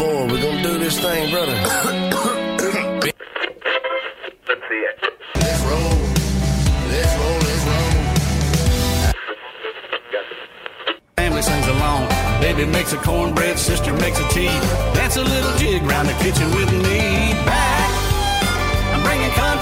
[0.00, 0.32] forward.
[0.32, 1.56] We're gonna do this thing, brother.
[4.48, 4.96] Let's see it.
[5.42, 5.96] Let's roll.
[6.90, 7.38] Let's roll.
[7.48, 7.92] Let's roll.
[11.18, 12.02] Family sings along.
[12.40, 14.54] Baby makes a cornbread, sister makes a tea.
[14.96, 16.98] Dance a little jig round the kitchen with me.
[17.44, 17.69] Back,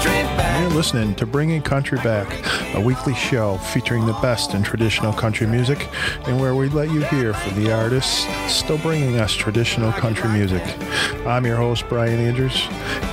[0.01, 2.27] You're listening to Bringing Country Back,
[2.73, 5.89] a weekly show featuring the best in traditional country music
[6.25, 10.63] and where we let you hear from the artists still bringing us traditional country music.
[11.25, 12.65] I'm your host, Brian Andrews.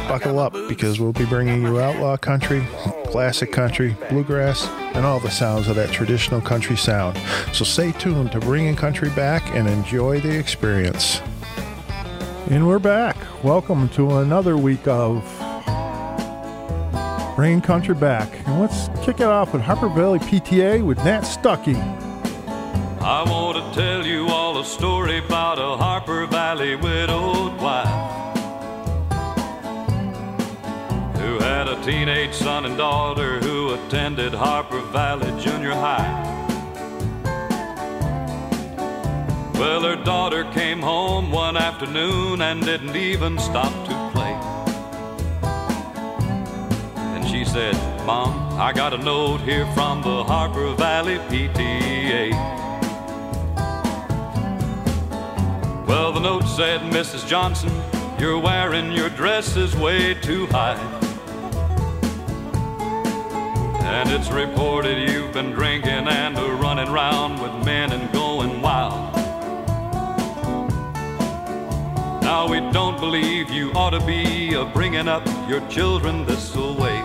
[0.07, 2.65] Buckle up because we'll be bringing you outlaw country,
[3.07, 7.19] classic country, bluegrass, and all the sounds of that traditional country sound.
[7.53, 11.21] So stay tuned to Bringing Country Back and enjoy the experience.
[12.49, 13.17] And we're back.
[13.43, 15.36] Welcome to another week of
[17.37, 18.33] Bringing Country Back.
[18.47, 21.77] And let's kick it off with Harper Valley PTA with Nat Stuckey.
[23.03, 27.87] I want to tell you all a story about a Harper Valley widowed wife
[31.19, 36.33] who had a teenage son and daughter who attended Harper Valley Junior High.
[39.59, 43.86] Well, her daughter came home one afternoon and didn't even stop
[47.57, 52.31] said, Mom, I got a note here from the Harper Valley PTA.
[55.87, 57.27] Well, the note said, Mrs.
[57.27, 57.73] Johnson,
[58.19, 60.77] you're wearing your dresses way too high.
[63.85, 69.15] And it's reported you've been drinking and a running round with men and going wild.
[72.21, 76.96] Now we don't believe you ought to be bringing up your children this way.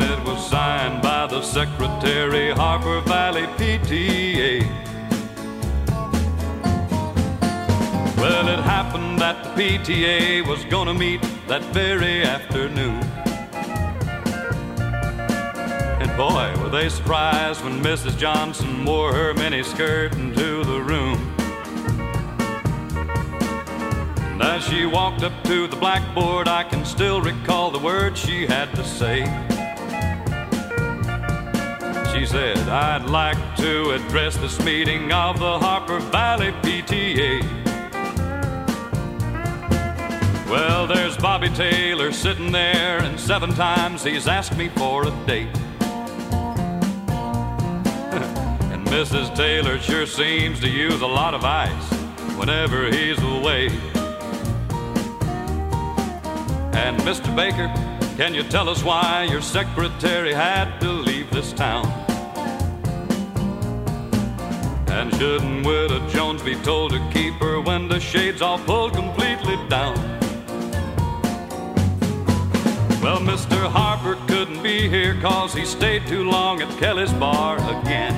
[0.00, 4.62] And it was signed by the secretary, Harper Valley PTA.
[8.16, 13.02] Well, it happened that the PTA was gonna meet that very afternoon.
[16.00, 18.16] And boy, were they surprised when Mrs.
[18.16, 21.18] Johnson wore her mini skirt into the room.
[24.30, 28.46] And as she walked up to the blackboard, I can still recall the words she
[28.46, 29.26] had to say.
[32.18, 37.44] She said, I'd like to address this meeting of the Harper Valley PTA.
[40.50, 45.46] Well, there's Bobby Taylor sitting there, and seven times he's asked me for a date.
[48.72, 49.32] and Mrs.
[49.36, 51.92] Taylor sure seems to use a lot of ice
[52.36, 53.68] whenever he's away.
[56.74, 57.32] And Mr.
[57.36, 57.72] Baker,
[58.16, 62.07] can you tell us why your secretary had to leave this town?
[64.90, 69.94] And shouldn't Widow Jones be told to keep her window shades all pulled completely down?
[73.02, 73.70] Well, Mr.
[73.70, 78.12] Harper couldn't be here cause he stayed too long at Kelly's bar again.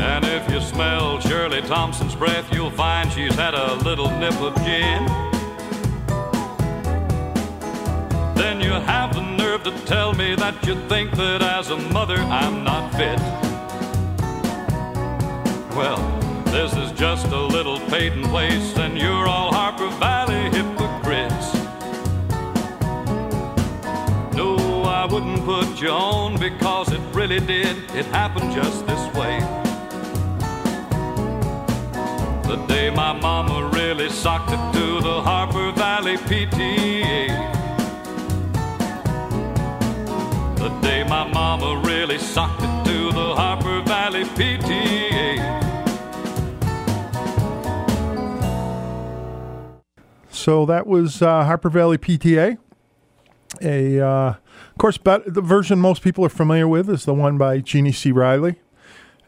[0.00, 4.54] And if you smell Shirley Thompson's breath, you'll find she's had a little nip of
[4.56, 5.06] gin.
[8.34, 12.16] Then you have the nerve to tell me that you think that as a mother
[12.16, 13.49] I'm not fit.
[15.76, 15.98] Well,
[16.46, 21.54] this is just a little Peyton place, and you're all Harper Valley hypocrites.
[24.36, 27.76] No, I wouldn't put you on because it really did.
[27.94, 29.38] It happened just this way.
[32.50, 37.28] The day my mama really socked it to the Harper Valley PTA.
[40.58, 43.69] The day my mama really socked it to the Harper
[50.40, 52.56] So that was uh, Harper Valley PTA.
[53.60, 57.36] A, uh, of course, but the version most people are familiar with is the one
[57.36, 58.10] by Jeannie C.
[58.10, 58.54] Riley,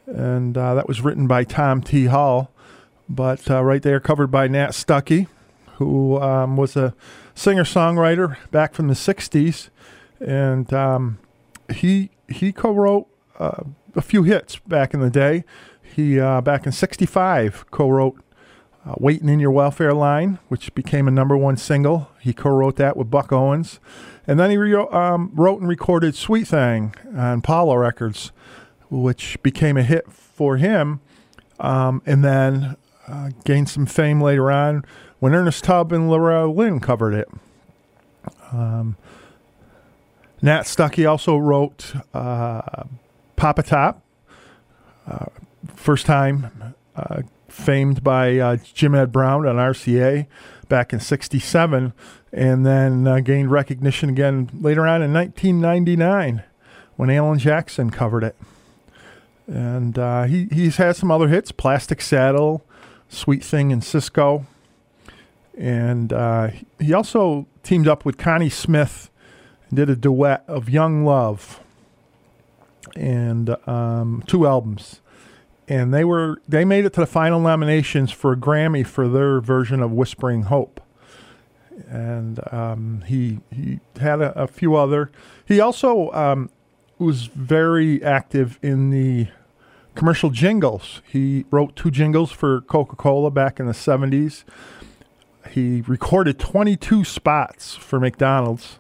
[0.07, 2.07] and uh, that was written by Tom T.
[2.07, 2.51] Hall.
[3.11, 5.27] But uh, right there, covered by Nat Stuckey,
[5.75, 6.95] who um, was a
[7.35, 9.69] singer-songwriter back from the '60s,
[10.19, 11.19] and um,
[11.75, 13.07] he he co-wrote
[13.39, 13.65] uh,
[13.95, 15.45] a few hits back in the day.
[15.83, 18.19] He uh, back in '65 co-wrote
[18.87, 22.09] uh, Waiting in Your Welfare Line, which became a number one single.
[22.21, 23.79] He co wrote that with Buck Owens.
[24.27, 28.33] And then he re- um, wrote and recorded Sweet Thing on Paula Records,
[28.91, 31.01] which became a hit for him.
[31.61, 32.77] Um, and then
[33.07, 34.85] uh, gained some fame later on
[35.21, 37.29] when Ernest Tubb and Loretta Lynn covered it.
[38.53, 38.97] Um,
[40.41, 42.85] Nat Stuckey also wrote uh,
[43.37, 44.03] Pop a Top,
[45.07, 45.27] uh,
[45.75, 50.27] first time uh, famed by uh, Jim Ed Brown on RCA
[50.69, 51.93] back in '67,
[52.33, 56.43] and then uh, gained recognition again later on in 1999
[56.97, 58.37] when Alan Jackson covered it.
[59.47, 62.65] And uh, he he's had some other hits: "Plastic Saddle,"
[63.09, 64.47] "Sweet Thing," and "Cisco."
[65.57, 66.49] And uh,
[66.81, 69.11] he also teamed up with Connie Smith
[69.69, 71.61] and did a duet of "Young Love."
[72.97, 75.01] and um, two albums,
[75.69, 79.41] and they were they made it to the final nominations for a Grammy for their
[79.41, 80.81] version of "Whispering Hope."
[81.89, 85.11] And um, he he had a, a few other.
[85.47, 86.51] He also um,
[86.99, 89.29] was very active in the
[89.95, 91.03] commercial jingles.
[91.07, 94.45] He wrote two jingles for Coca Cola back in the seventies.
[95.51, 98.79] He recorded twenty two spots for McDonald's,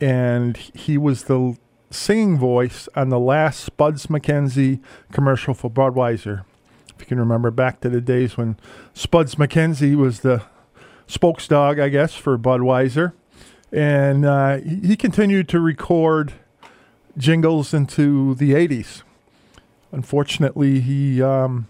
[0.00, 1.56] and he was the
[1.96, 4.80] singing voice on the last Spuds MacKenzie
[5.12, 6.44] commercial for Budweiser.
[6.94, 8.56] If you can remember back to the days when
[8.94, 10.42] Spuds MacKenzie was the
[11.08, 13.12] spokesdog, I guess, for Budweiser.
[13.72, 16.32] And uh, he continued to record
[17.18, 19.02] jingles into the 80s.
[19.92, 21.68] Unfortunately, he um,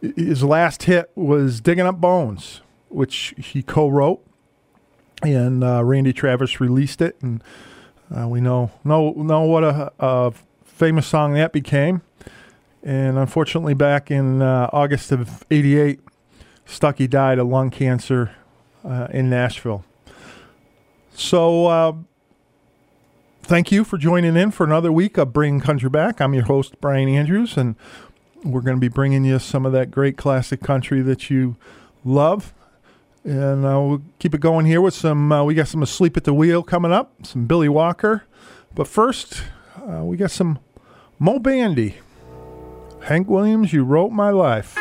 [0.00, 4.24] his last hit was "Digging Up Bones," which he co-wrote,
[5.22, 7.42] and uh, Randy Travis released it, and
[8.10, 10.32] uh, we know know know what a, a
[10.64, 12.02] famous song that became.
[12.82, 16.00] And unfortunately, back in uh, August of '88,
[16.66, 18.32] Stuckey died of lung cancer
[18.84, 19.84] uh, in Nashville.
[21.14, 21.92] So, uh,
[23.42, 26.20] thank you for joining in for another week of Bringing Country Back.
[26.20, 27.76] I'm your host, Brian Andrews, and
[28.42, 31.56] we're going to be bringing you some of that great classic country that you
[32.04, 32.52] love.
[33.24, 35.32] And uh, we'll keep it going here with some.
[35.32, 38.24] Uh, we got some Asleep at the Wheel coming up, some Billy Walker.
[38.74, 39.42] But first,
[39.76, 40.58] uh, we got some
[41.18, 41.96] Moe Bandy.
[43.04, 44.76] Hank Williams, you wrote my life.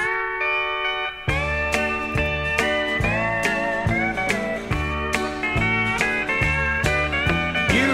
[7.73, 7.93] You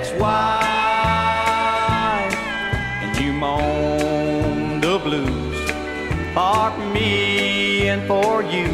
[0.00, 0.62] ex-wife,
[3.02, 5.60] and you moaned the blues
[6.34, 8.68] for me and for you.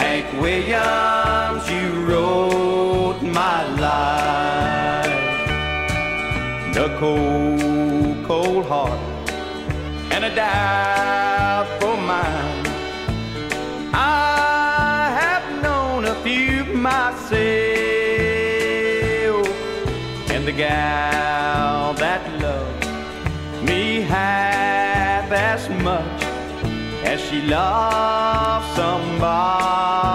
[0.00, 5.24] Hank Williams, you wrote my life.
[6.72, 9.00] The cold, cold heart
[10.12, 11.27] and a doubtful
[20.58, 22.84] gal that loved
[23.62, 26.22] me half as much
[27.04, 30.07] as she loved somebody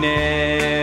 [0.00, 0.77] We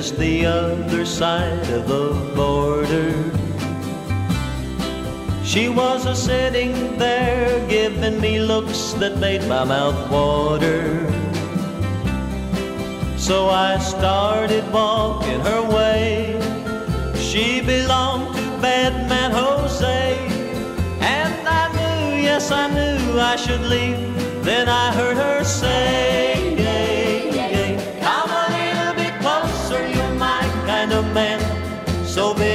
[0.00, 3.12] just the other side of the border.
[5.44, 11.06] She was a sitting there giving me looks that made my mouth water.
[13.18, 16.40] So I started walking her way.
[17.16, 20.16] She belonged to bad man Jose.
[21.18, 24.00] And I knew, yes, I knew I should leave.
[24.44, 26.29] Then I heard her say,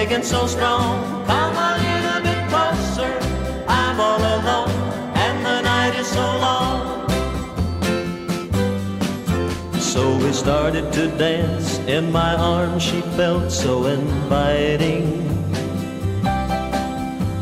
[0.06, 1.26] big and so strong.
[1.26, 3.12] Come a little bit closer,
[3.68, 4.70] I'm all alone.
[5.16, 7.10] And the night is so long.
[9.80, 11.80] So we started to dance.
[11.88, 15.06] In my arms, she felt so inviting.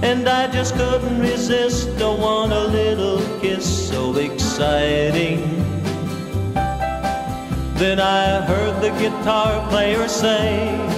[0.02, 1.98] And I just couldn't resist.
[1.98, 5.40] Don't want a little kiss so exciting.
[7.76, 10.93] Then I heard the guitar player say,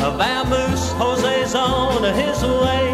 [0.00, 2.86] A vamoose, Jose's on his way.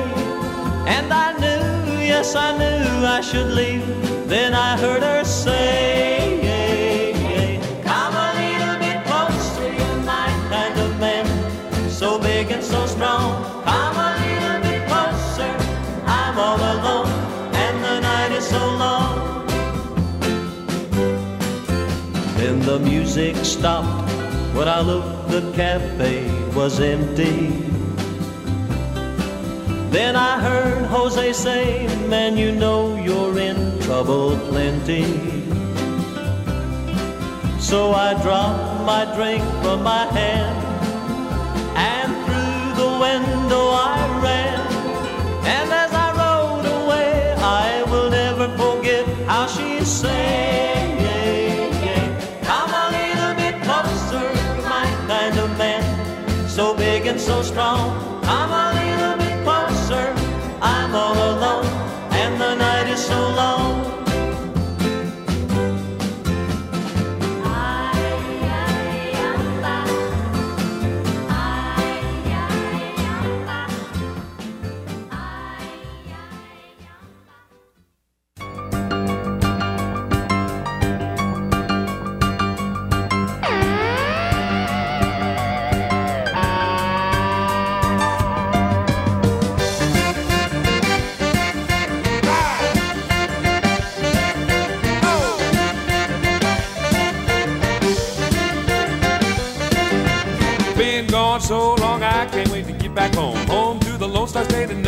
[0.87, 3.85] And I knew, yes, I knew I should leave.
[4.27, 6.41] Then I heard her say,
[7.85, 11.27] Come a little bit closer, you're my kind of man.
[11.91, 13.45] So big and so strong.
[13.65, 15.53] Come a little bit closer,
[16.07, 17.11] I'm all alone.
[17.55, 19.47] And the night is so long.
[22.39, 24.11] Then the music stopped.
[24.55, 27.49] When I looked, the cafe was empty.
[29.91, 35.05] Then I heard Jose say, Man, you know you're in trouble plenty.
[37.59, 40.57] So I dropped my drink from my hand,
[41.77, 44.61] and through the window I ran.
[45.47, 45.84] And I
[57.25, 58.14] so strong.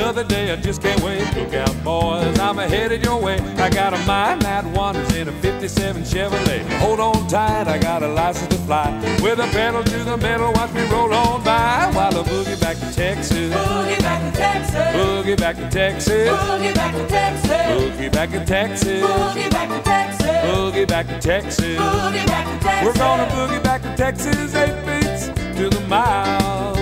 [0.06, 1.18] Another day, I just can't wait.
[1.34, 3.40] Look out, boys, I'm headed your way.
[3.58, 6.62] I got a mind that wanders in a 57 Chevrolet.
[6.78, 8.88] Hold on tight, I got a license to fly.
[9.20, 12.76] With a pedal to the metal, watch me roll on by while I boogie back
[12.76, 13.52] to Texas.
[13.52, 14.94] Boogie back to Texas.
[14.94, 16.28] Boogie back to Texas.
[16.28, 17.50] Boogie back to Texas.
[17.50, 19.02] Boogie back to Texas.
[19.02, 20.36] Boogie back to Texas.
[20.46, 21.78] Boogie back to Texas.
[21.80, 22.86] Boogie back to Texas.
[22.86, 25.26] We're gonna boogie back to Texas, eight beats
[25.58, 26.75] to the mile.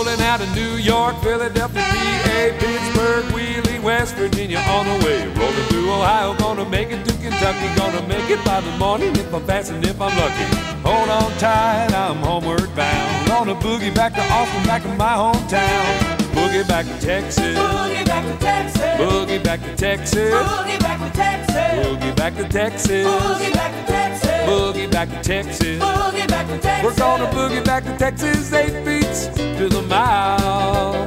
[0.00, 5.26] Rolling out of New York, Philadelphia, PA, Pittsburgh, Wheeling, West Virginia on the way.
[5.26, 9.34] Rolling through Ohio, gonna make it to Kentucky, gonna make it by the morning if
[9.34, 10.56] I'm fast and if I'm lucky.
[10.88, 13.28] Hold on tight, I'm homeward bound.
[13.28, 16.19] Gonna boogie back to Austin, back to my hometown.
[16.32, 17.58] Boogie back to Texas.
[17.58, 18.82] Boogie back to Texas.
[18.82, 20.34] Boogie back to Texas.
[20.34, 21.86] Boogie back to Texas.
[21.86, 23.06] Boogie back to Texas.
[23.06, 24.30] Boogie back to Texas.
[24.48, 25.82] Boogie back to Texas.
[25.82, 26.84] Boogie back to Texas.
[26.84, 31.06] We're gonna boogie back to Texas, eight beats to the mile.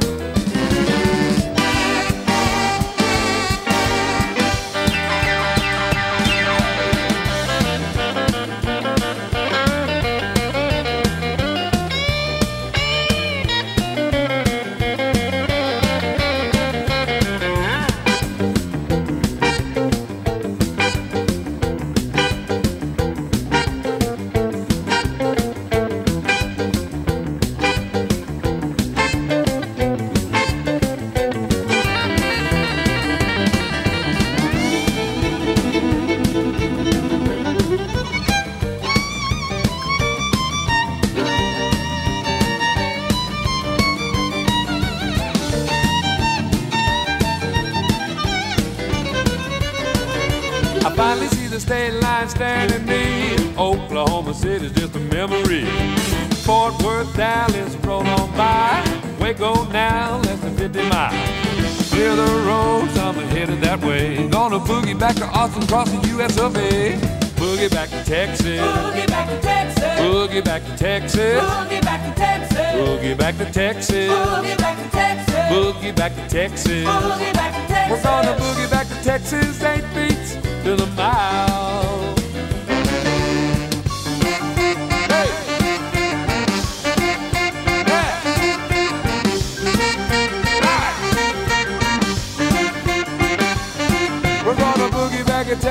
[60.73, 61.89] 50 miles.
[61.89, 64.27] Clear the roads, I'm headed that way.
[64.27, 66.93] Gonna boogie back to Austin, cross the US of A.
[67.37, 68.59] boogie back to Texas.
[68.59, 69.83] Boogie back to Texas.
[69.83, 71.41] Boogie back to Texas.
[71.43, 72.57] Boogie back to Texas.
[72.75, 74.09] Boogie back to Texas.
[74.09, 75.51] Boogie back to Texas.
[75.51, 76.85] Boogie back to Texas.
[76.87, 77.91] Boogie back to Texas.
[77.91, 81.52] We're gonna boogie back to Texas, eight beats to the mile.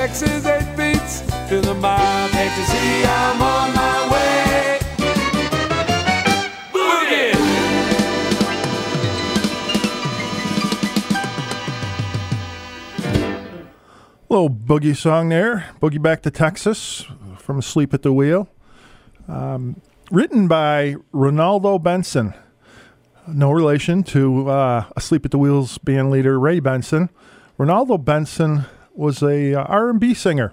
[0.02, 2.28] Texas, eight beats to the mile.
[2.28, 4.80] See I'm on my way?
[6.72, 7.34] Boogie!
[14.28, 17.06] Little boogie song there, Boogie Back to Texas
[17.38, 18.48] from Sleep at the Wheel.
[19.28, 19.80] Um,
[20.10, 22.34] written by Renaldo Benson.
[23.28, 27.08] No relation to uh, Asleep at the Wheel's band leader Ray Benson.
[27.56, 28.64] Renaldo Benson
[28.94, 30.52] was a uh, R&B singer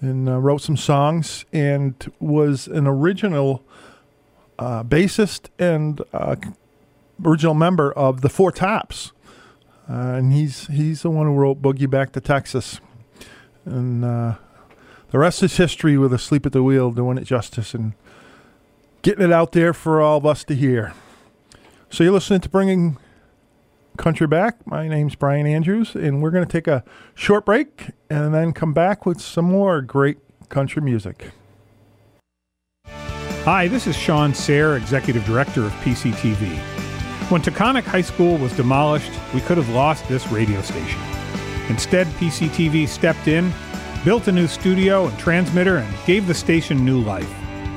[0.00, 3.64] and uh, wrote some songs and was an original
[4.58, 6.36] uh, bassist and uh,
[7.24, 9.12] original member of the Four Tops.
[9.88, 12.80] Uh, and he's he's the one who wrote Boogie Back to Texas.
[13.64, 14.36] And uh,
[15.10, 17.92] the rest is history with Asleep at the Wheel doing it justice and
[19.02, 20.94] getting it out there for all of us to hear.
[21.90, 22.96] So you're listening to Bringing
[23.96, 24.66] Country Back.
[24.66, 26.84] My name's Brian Andrews, and we're going to take a
[27.14, 31.30] short break and then come back with some more great country music.
[32.86, 36.58] Hi, this is Shawn Serre, Executive Director of PCTV.
[37.30, 41.00] When Taconic High School was demolished, we could have lost this radio station.
[41.68, 43.52] Instead, PCTV stepped in,
[44.04, 47.32] built a new studio and transmitter, and gave the station new life.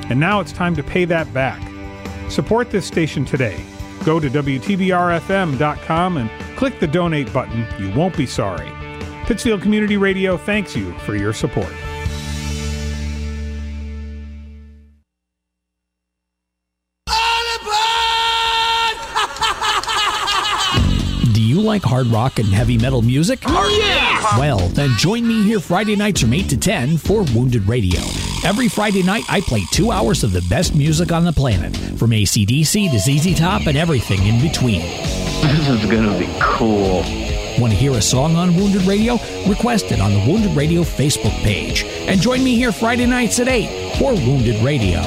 [0.10, 1.62] And now it's time to pay that back.
[2.30, 3.62] Support this station today.
[4.08, 7.68] Go to WTBRFM.com and click the donate button.
[7.78, 8.72] You won't be sorry.
[9.26, 11.68] Pittsfield Community Radio thanks you for your support.
[21.34, 23.40] Do you like hard rock and heavy metal music?
[23.46, 24.40] Oh, yeah!
[24.40, 28.00] Well, then join me here Friday nights from 8 to 10 for Wounded Radio.
[28.48, 32.12] Every Friday night, I play two hours of the best music on the planet, from
[32.12, 34.80] ACDC to ZZ Top and everything in between.
[35.42, 37.04] This is gonna be cool.
[37.60, 39.20] Want to hear a song on Wounded Radio?
[39.50, 41.84] Request it on the Wounded Radio Facebook page.
[41.84, 45.02] And join me here Friday nights at 8 for Wounded Radio.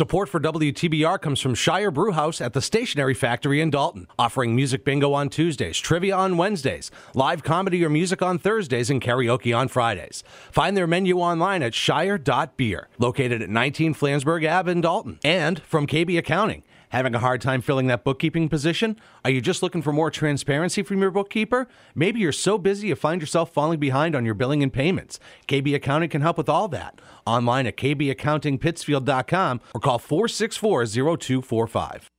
[0.00, 4.82] Support for WTBR comes from Shire Brewhouse at the Stationery Factory in Dalton, offering music
[4.82, 9.68] bingo on Tuesdays, trivia on Wednesdays, live comedy or music on Thursdays, and karaoke on
[9.68, 10.24] Fridays.
[10.50, 15.18] Find their menu online at shire.beer, located at 19 Flansburgh Ave in Dalton.
[15.22, 16.62] And from KB Accounting.
[16.90, 18.96] Having a hard time filling that bookkeeping position?
[19.24, 21.68] Are you just looking for more transparency from your bookkeeper?
[21.94, 25.20] Maybe you're so busy you find yourself falling behind on your billing and payments.
[25.46, 27.00] KB Accounting can help with all that.
[27.26, 32.10] Online at kbaccountingpittsfield.com or call 464 0245.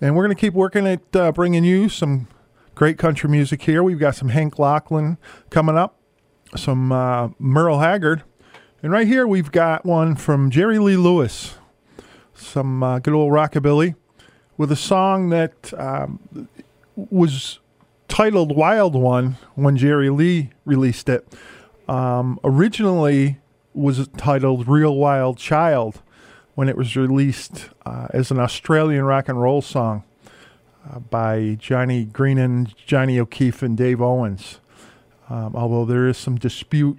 [0.00, 2.28] And we're going to keep working at uh, bringing you some
[2.74, 3.82] great country music here.
[3.82, 5.16] We've got some Hank Locklin
[5.50, 5.98] coming up
[6.54, 8.22] some uh, Merle Haggard.
[8.82, 11.56] And right here we've got one from Jerry Lee Lewis,
[12.34, 13.96] some good old rockabilly,
[14.56, 16.48] with a song that um,
[16.96, 17.58] was
[18.08, 21.26] titled Wild One when Jerry Lee released it.
[21.88, 23.38] Um, originally
[23.74, 26.02] was titled Real Wild Child
[26.54, 30.02] when it was released uh, as an Australian rock and roll song
[30.90, 34.60] uh, by Johnny Greenan, Johnny O'Keefe, and Dave Owens.
[35.28, 36.98] Um, although there is some dispute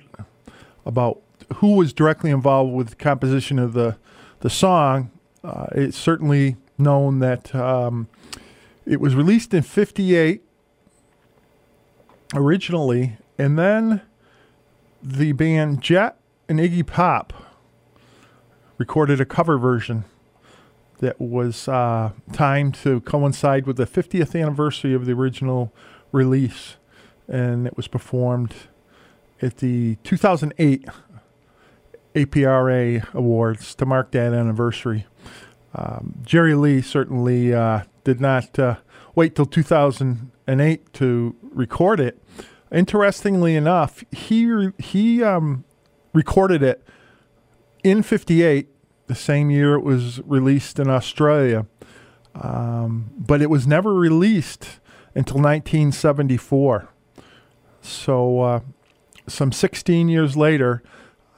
[0.86, 1.22] about
[1.56, 3.98] who was directly involved with the composition of the
[4.41, 5.10] the song,
[5.43, 8.08] uh, it's certainly known that um,
[8.86, 10.44] it was released in '58
[12.34, 14.02] originally, and then
[15.02, 16.18] the band Jet
[16.50, 17.34] and Iggy Pop
[18.78, 20.06] recorded a cover version
[21.00, 25.72] that was uh, timed to coincide with the 50th anniversary of the original
[26.12, 26.76] release,
[27.28, 28.54] and it was performed
[29.42, 30.86] at the 2008
[32.16, 35.06] APRA Awards to mark that anniversary.
[35.78, 38.78] Um, Jerry Lee certainly uh, did not uh,
[39.13, 42.22] wait till 2008 to record it.
[42.72, 45.63] Interestingly enough, he he um,
[46.13, 46.84] recorded it
[47.84, 48.68] in '58,
[49.06, 51.66] the same year it was released in Australia,
[52.36, 54.80] um, but it was never released
[55.16, 56.90] until 1974.
[57.82, 58.60] So, uh,
[59.28, 60.84] some 16 years later,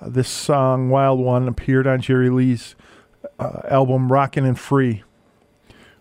[0.01, 2.75] this song "Wild One" appeared on Jerry Lee's
[3.39, 5.03] uh, album "Rockin' and Free,"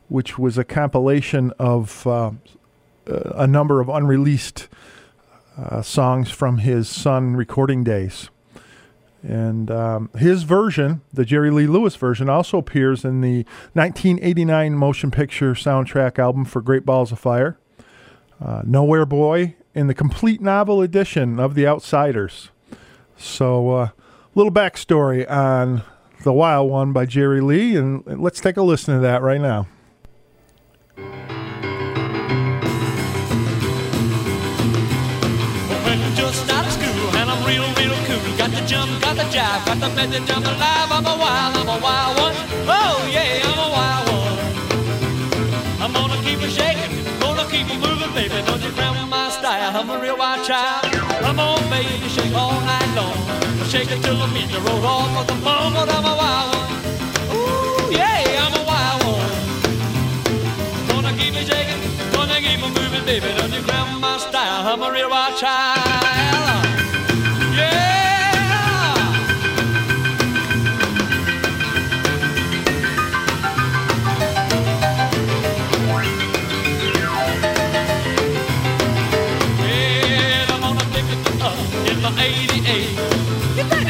[0.08, 2.32] which was a compilation of uh,
[3.06, 4.68] a number of unreleased
[5.56, 8.30] uh, songs from his Sun recording days.
[9.22, 15.10] And um, his version, the Jerry Lee Lewis version, also appears in the 1989 motion
[15.10, 17.58] picture soundtrack album for Great Balls of Fire,
[18.40, 22.50] uh, Nowhere Boy, and the complete novel edition of The Outsiders.
[23.16, 23.88] So, a uh,
[24.36, 25.82] little backstory on
[26.24, 29.66] The Wild One by Jerry Lee, and let's take a listen to that right now.
[36.14, 38.36] Just out of school and I'm real, real cool.
[38.36, 40.90] Got the jump, got the jive, got the method, I'm alive.
[40.90, 42.34] I'm a wild, I'm a wild one.
[42.66, 44.38] Oh yeah, I'm a wild one.
[45.80, 48.42] I'm gonna keep it shaking, gonna keep it moving, baby.
[48.44, 49.76] Don't you cramp my style?
[49.76, 50.92] I'm a real wild child.
[51.22, 53.47] Come on, baby, shake all night long.
[53.66, 56.72] Shake it till the meet the road off of the but I'm a wild one.
[57.36, 59.38] Ooh yeah, I'm a wild one.
[60.88, 61.80] Gonna keep it shaking,
[62.12, 63.28] gonna keep it moving, baby.
[63.36, 64.66] Don't you cramp my style?
[64.66, 66.17] I'm a real wild child.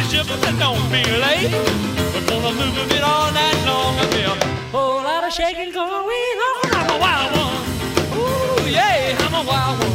[0.08, 1.52] You ship it, don't be late.
[2.14, 3.94] We're gonna move a bit all night long.
[3.98, 4.36] I feel a
[4.72, 6.70] whole lot of shaking going on.
[6.72, 7.62] I'm a wild one.
[8.16, 9.92] Ooh, yeah, I'm a wild one.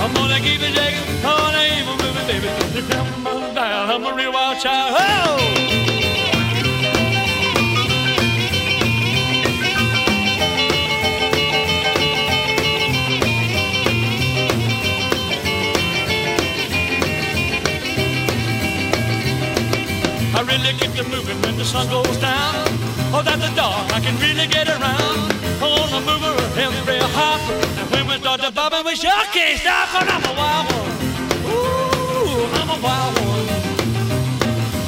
[0.00, 2.48] I'm gonna keep it shaking, gonna keep it moving, baby.
[2.92, 4.96] Come on down, I'm a real wild child.
[4.98, 5.57] Oh!
[20.68, 22.54] Really get to moving when the sun goes down.
[23.12, 25.32] Oh, that's the dark, I can really get around.
[25.62, 27.40] On the mover, every hop.
[27.78, 29.88] And when we start to bobbing, we sure can't stop.
[29.88, 30.92] Cause I'm a wild one.
[31.48, 33.48] Ooh, I'm a wild one.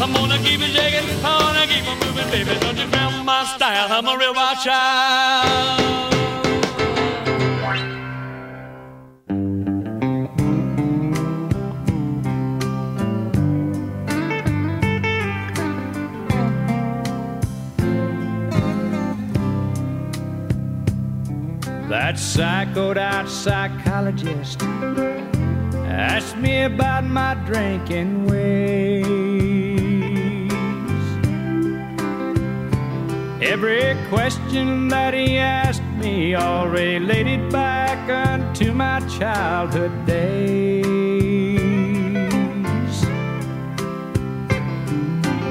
[0.02, 2.58] I'm gonna keep it shaking, I'm gonna keep it moving, baby.
[2.60, 6.19] Don't you grab my style, I'm a real wild child.
[22.10, 24.60] That psychoed out psychologist
[25.86, 29.06] asked me about my drinking ways.
[33.40, 40.82] Every question that he asked me all related back unto my childhood days.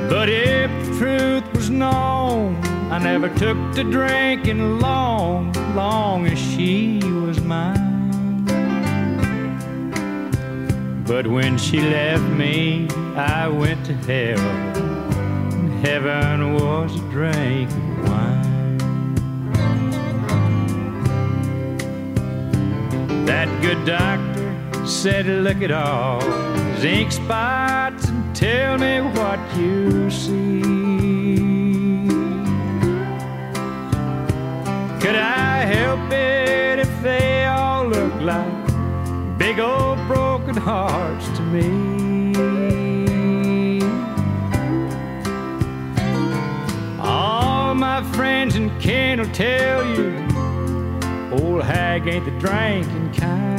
[0.10, 2.58] But if the truth was known,
[2.92, 8.46] I never took to drinking long, long as she was mine.
[11.06, 14.38] But when she left me, I went to hell.
[15.82, 19.16] Heaven was a drink of wine.
[23.26, 26.20] That good doctor said, Look at all
[26.82, 30.79] these ink spots and tell me what you see.
[35.02, 41.90] Could I help it if they all look like big old broken hearts to me?
[47.00, 50.10] All my friends and kin will tell you
[51.32, 53.50] old hag ain't the drinking kind.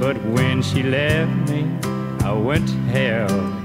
[0.00, 1.70] But when she left me,
[2.24, 3.55] I went to hell.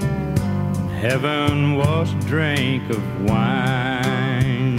[1.02, 4.76] Heaven was a drink of wine.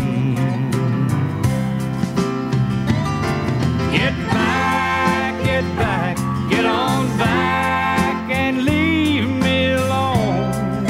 [3.91, 6.17] Get back, get back,
[6.49, 10.85] get on back and leave me alone.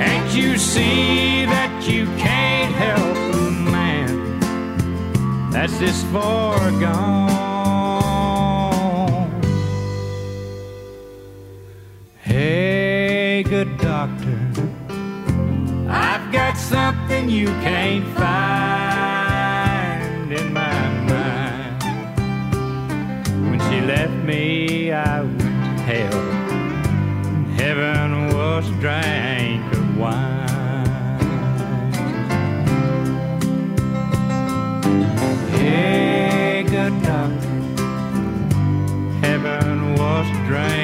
[0.00, 4.40] Can't you see that you can't help a man
[5.52, 7.23] that's this far gone?
[17.24, 19.52] Something you can't find
[20.32, 21.82] in my mind.
[23.50, 25.48] When she left me, I went to
[25.84, 26.22] hell.
[27.56, 30.32] Heaven was a drink of wine.
[35.52, 37.50] Hey, good doctor,
[39.22, 40.83] heaven was a drink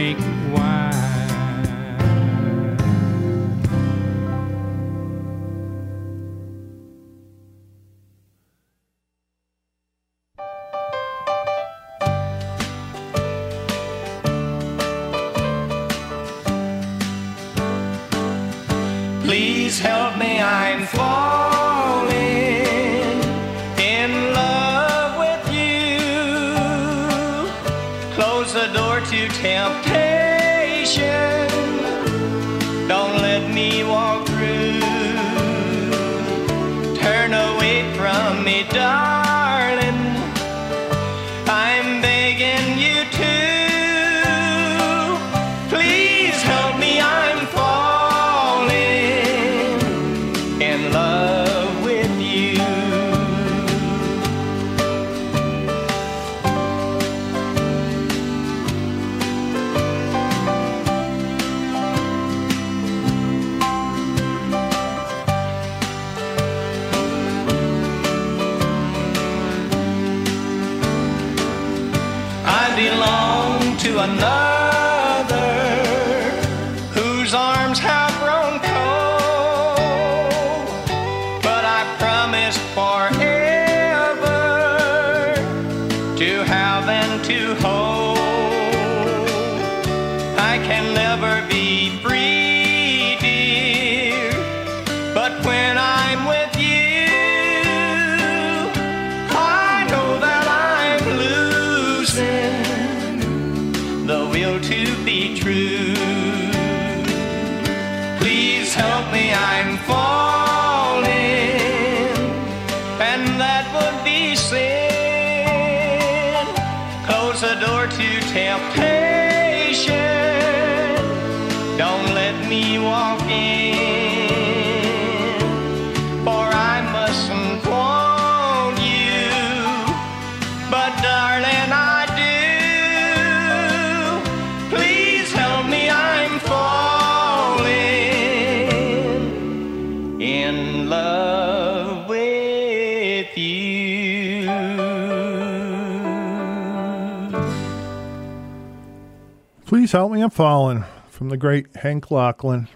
[149.91, 152.69] Please help me, I'm falling from the great Hank Locklin.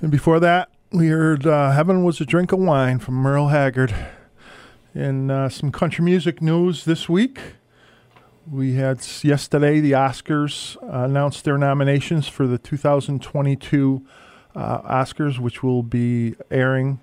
[0.00, 3.94] And before that, we heard uh, Heaven Was a Drink of Wine from Merle Haggard.
[4.94, 7.38] In uh, some country music news this week,
[8.50, 14.06] we had yesterday the Oscars uh, announced their nominations for the 2022
[14.56, 16.98] uh, Oscars, which will be airing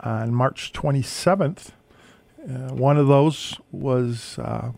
[0.00, 1.70] on March 27th.
[2.42, 4.72] Uh, one of those was uh,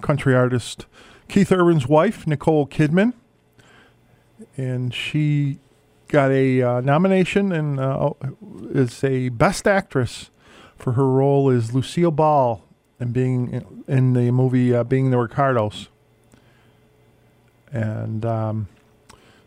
[0.00, 0.86] country artist
[1.30, 3.14] Keith Urban's wife, Nicole Kidman,
[4.56, 5.58] and she
[6.08, 8.12] got a uh, nomination and uh,
[8.70, 10.30] is a Best Actress
[10.76, 12.64] for her role as Lucille Ball
[12.98, 15.88] and being in, the movie uh, Being the Ricardos.
[17.72, 18.66] And um,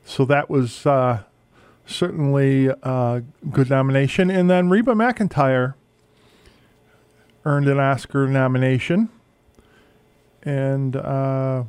[0.06, 1.24] so that was uh,
[1.86, 4.32] certainly a good nomination.
[4.32, 5.74] And then Reba McEntire
[7.43, 9.10] earned an Oscar nomination.
[10.43, 11.63] And uh,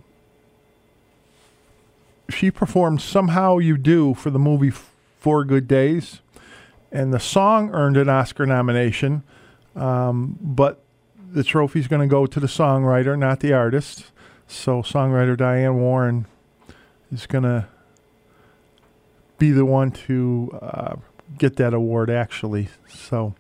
[2.29, 6.21] she performed Somehow You Do for the movie Four Good Days.
[6.91, 9.23] And the song earned an Oscar nomination.
[9.75, 10.81] Um, but
[11.33, 14.13] the trophy's going to go to the songwriter, not the artist.
[14.47, 16.27] So, songwriter Diane Warren
[17.11, 17.67] is going to
[19.39, 20.97] be the one to uh,
[21.37, 22.69] get that award, actually.
[22.89, 23.35] So,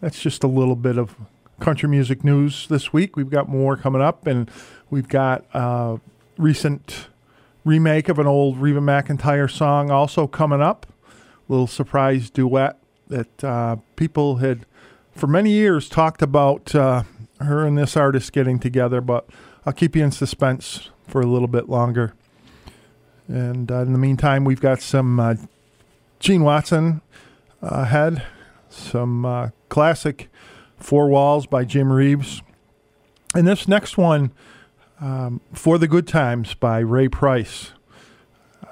[0.00, 1.16] that's just a little bit of
[1.58, 3.16] country music news this week.
[3.16, 4.50] We've got more coming up, and
[4.90, 5.98] we've got a
[6.36, 7.08] recent
[7.64, 10.86] remake of an old Reba McEntire song also coming up.
[11.48, 14.66] Little surprise duet that uh, people had
[15.12, 17.02] for many years talked about uh,
[17.40, 19.28] her and this artist getting together, but
[19.66, 22.14] I'll keep you in suspense for a little bit longer.
[23.28, 25.34] And uh, in the meantime, we've got some uh,
[26.18, 27.02] Gene Watson
[27.60, 28.24] ahead,
[28.68, 30.28] some uh, classic
[30.78, 32.42] Four Walls by Jim Reeves.
[33.34, 34.32] And this next one,
[35.02, 37.72] um, For the Good Times by Ray Price.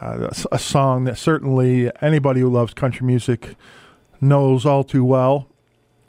[0.01, 3.57] Uh, a song that certainly anybody who loves country music
[4.21, 5.49] knows all too well.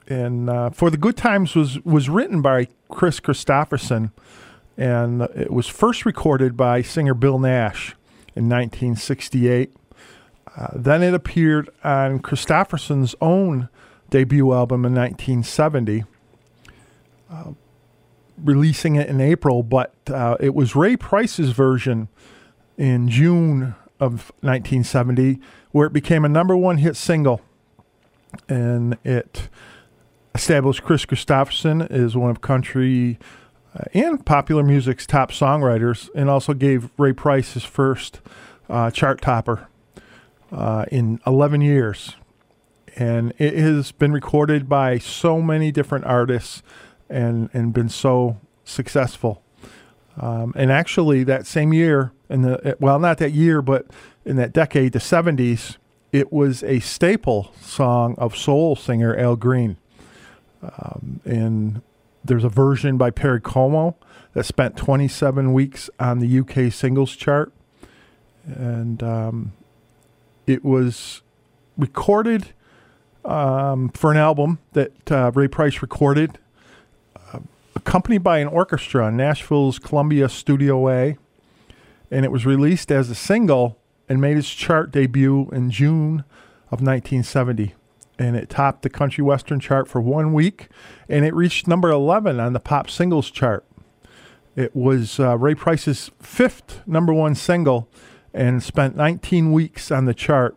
[0.08, 4.12] And uh, For the Good Times was, was written by Kris Kristofferson,
[4.78, 7.96] and it was first recorded by singer Bill Nash
[8.36, 9.74] in 1968.
[10.56, 13.70] Uh, then it appeared on Kristofferson's own
[14.10, 16.04] debut album in 1970,
[17.32, 17.52] uh,
[18.44, 22.08] releasing it in April, but uh, it was Ray Price's version
[22.78, 25.40] in June of 1970
[25.72, 27.42] where it became a number one hit single.
[28.48, 29.50] And it
[30.34, 33.20] established Kris Kristofferson as one of country
[33.76, 38.20] uh, and popular music's top songwriters, and also gave Ray Price his first
[38.70, 39.68] uh, chart topper
[40.52, 42.16] uh, in 11 years.
[42.98, 46.62] And it has been recorded by so many different artists
[47.12, 49.44] and, and been so successful.
[50.20, 53.86] Um, and actually, that same year, in the well, not that year, but
[54.26, 55.78] in that decade, the 70s,
[56.12, 59.78] it was a staple song of soul singer Al Green.
[60.62, 61.82] Um, and
[62.24, 63.96] there's a version by Perry Como
[64.34, 67.52] that spent 27 weeks on the UK singles chart.
[68.46, 69.54] And um,
[70.46, 71.22] it was
[71.78, 72.50] recorded
[73.24, 76.40] um, for an album that uh, Ray Price recorded,
[77.76, 81.18] accompanied by an orchestra on Nashville's Columbia Studio A.
[82.10, 83.78] And it was released as a single
[84.10, 86.26] and made its chart debut in June
[86.72, 87.76] of 1970
[88.22, 90.68] and it topped the country western chart for one week,
[91.10, 93.66] and it reached number 11 on the pop singles chart.
[94.56, 97.90] It was uh, Ray Price's fifth number one single
[98.32, 100.56] and spent 19 weeks on the chart.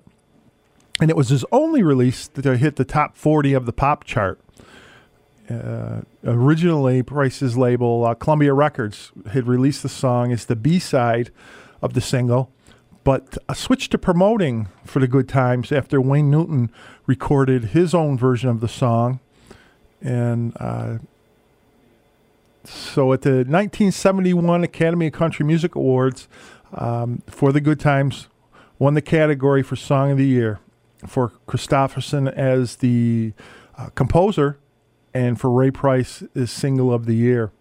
[1.01, 4.41] And it was his only release to hit the top 40 of the pop chart.
[5.49, 11.31] Uh, originally, Price's label, uh, Columbia Records, had released the song as the B side
[11.83, 12.51] of the single,
[13.05, 16.71] but a switch to promoting for the Good Times after Wayne Newton
[17.07, 19.21] recorded his own version of the song.
[20.01, 20.99] And uh,
[22.65, 26.27] so at the 1971 Academy of Country Music Awards,
[26.73, 28.29] um, For the Good Times
[28.79, 30.59] won the category for Song of the Year
[31.07, 33.33] for Kristofferson as the
[33.77, 34.59] uh, composer
[35.15, 37.53] and for Ray Price is Single of the Year.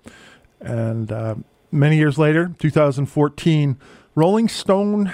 [0.59, 1.35] And uh,
[1.71, 3.77] many years later, 2014,
[4.15, 5.13] Rolling Stone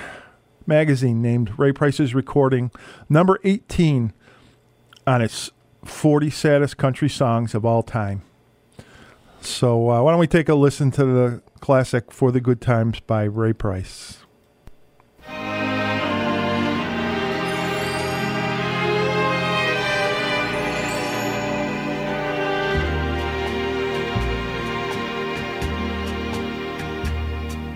[0.65, 2.71] magazine named Ray Price's recording
[3.09, 4.13] number 18
[5.05, 5.51] on its
[5.83, 8.21] 40 saddest country songs of all time.
[9.41, 12.99] So, uh, why don't we take a listen to the classic For the Good Times
[12.99, 14.19] by Ray Price?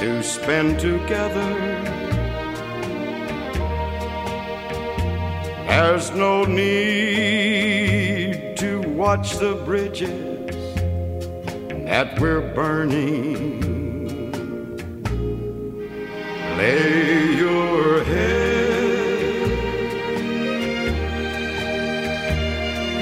[0.00, 1.54] to spend together.
[5.68, 6.96] There's no need
[8.56, 10.56] to watch the bridges
[11.84, 13.60] that we're burning.
[16.56, 19.50] Lay your head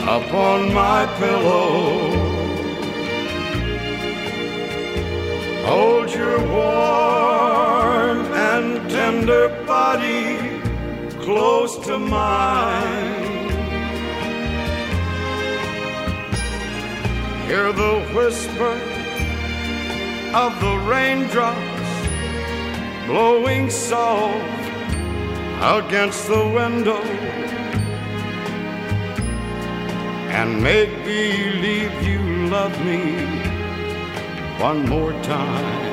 [0.03, 2.28] upon my pillow.
[5.69, 10.39] Hold your warm and tender body
[11.21, 13.51] close to mine.
[17.47, 18.81] Hear the whisper
[20.33, 21.91] of the raindrops
[23.07, 24.65] blowing soft
[25.61, 27.03] against the window
[30.33, 33.38] and make believe you love me
[34.59, 35.89] one more time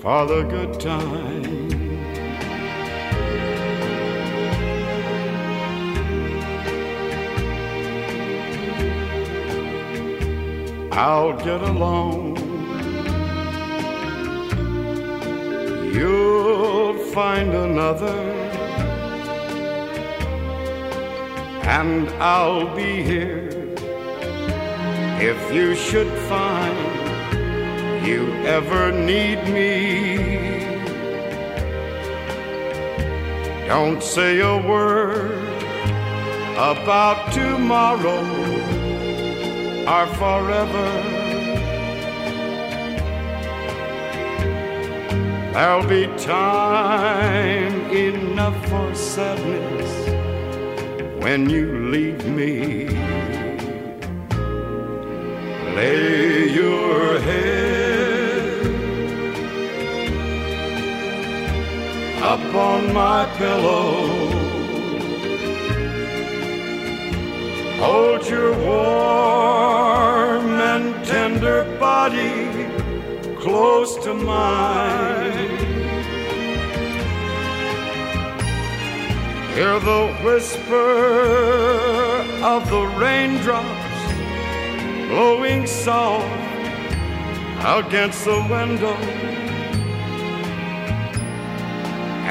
[0.00, 1.44] for the good time.
[10.90, 12.36] I'll get along.
[15.94, 18.18] You'll find another,
[21.62, 23.55] and I'll be here
[25.20, 30.46] if you should find you ever need me.
[33.66, 35.42] Don't say a word
[36.56, 38.20] about tomorrow
[39.94, 41.16] or forever.
[45.52, 49.92] There'll be time enough for sadness
[51.22, 53.25] when you leave me.
[55.76, 58.66] Lay your head
[62.34, 64.30] upon my pillow.
[67.82, 72.48] Hold your warm and tender body
[73.38, 75.50] close to mine.
[79.54, 80.96] Hear the whisper
[82.52, 83.75] of the raindrops
[85.08, 86.26] blowing soft
[87.64, 88.96] against the window.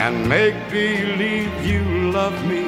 [0.04, 2.64] And make believe you love me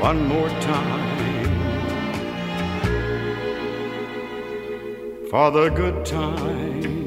[0.00, 1.10] one more time
[5.30, 6.99] for the good time.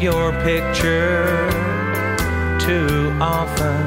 [0.00, 1.26] Your picture
[2.60, 3.82] too often.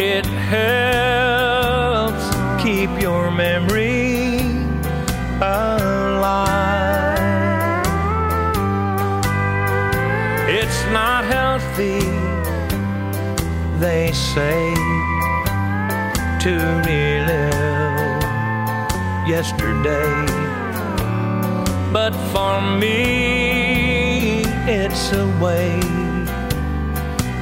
[0.00, 2.24] It helps
[2.62, 4.38] keep your memory
[5.40, 7.18] alive.
[10.48, 12.00] It's not healthy,
[13.80, 14.74] they say,
[16.42, 16.54] to
[16.86, 18.22] relive
[19.28, 20.21] yesterday.
[22.80, 25.80] Me, it's a way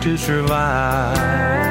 [0.02, 1.69] to survive.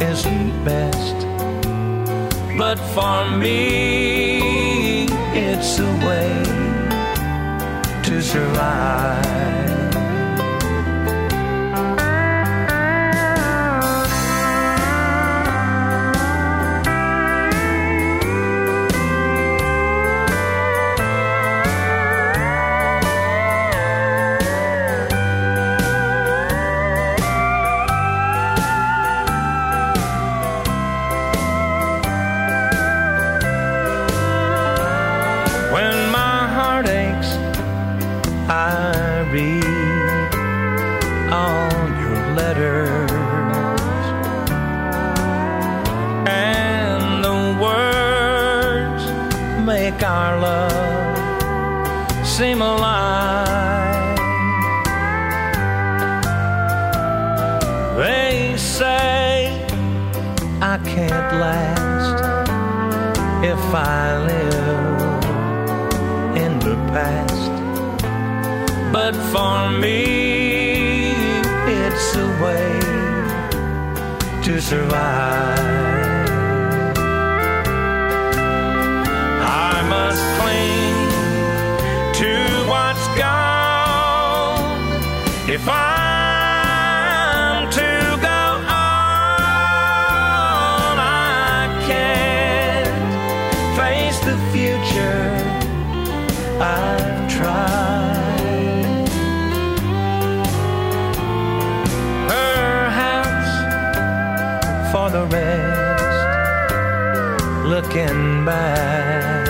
[0.00, 1.18] Isn't best.
[2.56, 6.42] But for me, it's a way
[8.04, 9.31] to survive.
[52.38, 54.16] Seem alive.
[57.98, 59.66] They say
[60.62, 62.24] I can't last
[63.44, 65.24] if I live
[66.42, 67.52] in the past.
[68.94, 71.12] But for me,
[71.82, 72.80] it's a way
[74.44, 75.31] to survive.
[107.92, 109.46] Looking back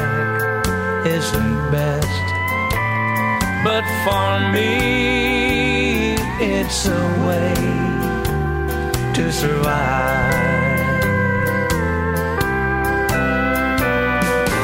[1.07, 2.27] isn't best.
[3.65, 7.55] But for me, it's a way
[9.15, 10.33] to survive.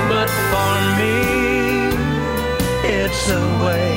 [0.08, 1.16] But for me,
[2.84, 3.87] it's a way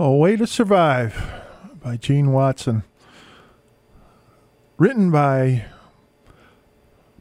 [0.00, 1.42] A Way to Survive
[1.82, 2.84] by Gene Watson.
[4.76, 5.64] Written by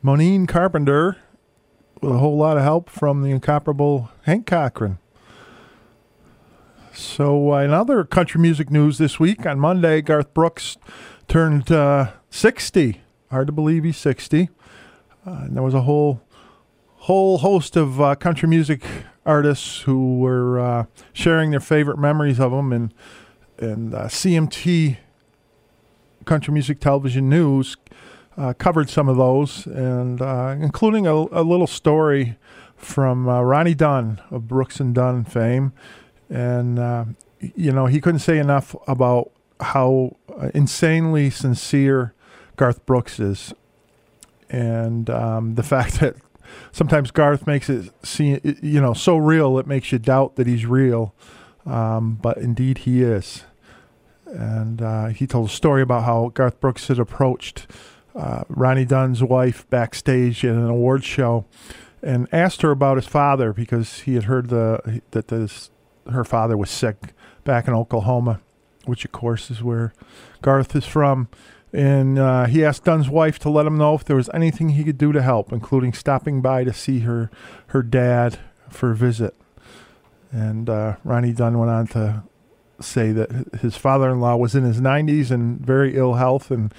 [0.03, 1.17] Monine Carpenter
[2.01, 4.99] with a whole lot of help from the incomparable Hank Cochran.
[6.93, 10.77] So, uh, in other country music news this week, on Monday, Garth Brooks
[11.27, 13.01] turned uh, 60.
[13.31, 14.49] Hard to believe he's 60.
[15.25, 16.21] Uh, and there was a whole
[16.97, 18.83] whole host of uh, country music
[19.27, 22.93] artists who were uh, sharing their favorite memories of him, and
[23.59, 24.97] and uh, CMT
[26.25, 27.75] Country Music Television News
[28.37, 32.37] uh, covered some of those, and uh, including a, a little story
[32.75, 35.73] from uh, Ronnie Dunn of Brooks and Dunn fame,
[36.29, 37.05] and uh,
[37.39, 40.15] you know he couldn't say enough about how
[40.53, 42.13] insanely sincere
[42.55, 43.53] Garth Brooks is,
[44.49, 46.15] and um, the fact that
[46.71, 50.65] sometimes Garth makes it seem you know so real it makes you doubt that he's
[50.65, 51.13] real,
[51.65, 53.43] um, but indeed he is.
[54.25, 57.67] And uh, he told a story about how Garth Brooks had approached
[58.13, 61.45] uh, Ronnie Dunn's wife backstage at an awards show
[62.01, 65.69] and asked her about his father because he had heard the that this,
[66.11, 68.41] her father was sick back in Oklahoma,
[68.85, 69.93] which of course is where
[70.41, 71.29] Garth is from.
[71.73, 74.83] And uh, he asked Dunn's wife to let him know if there was anything he
[74.83, 77.29] could do to help, including stopping by to see her
[77.67, 78.39] her dad
[78.69, 79.35] for a visit.
[80.31, 82.23] And uh, Ronnie Dunn went on to
[82.79, 86.51] say that his father-in-law was in his 90s and very ill health.
[86.51, 86.73] And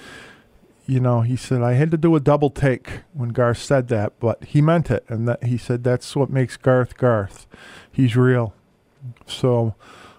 [0.85, 4.19] you know he said i had to do a double take when garth said that
[4.19, 5.05] but he meant it.
[5.07, 7.45] And that he said that's what makes garth garth.
[7.91, 8.53] He's real.
[9.27, 9.75] So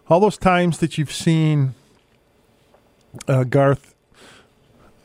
[0.09, 1.75] all those times that you've seen
[3.27, 3.90] uh, garth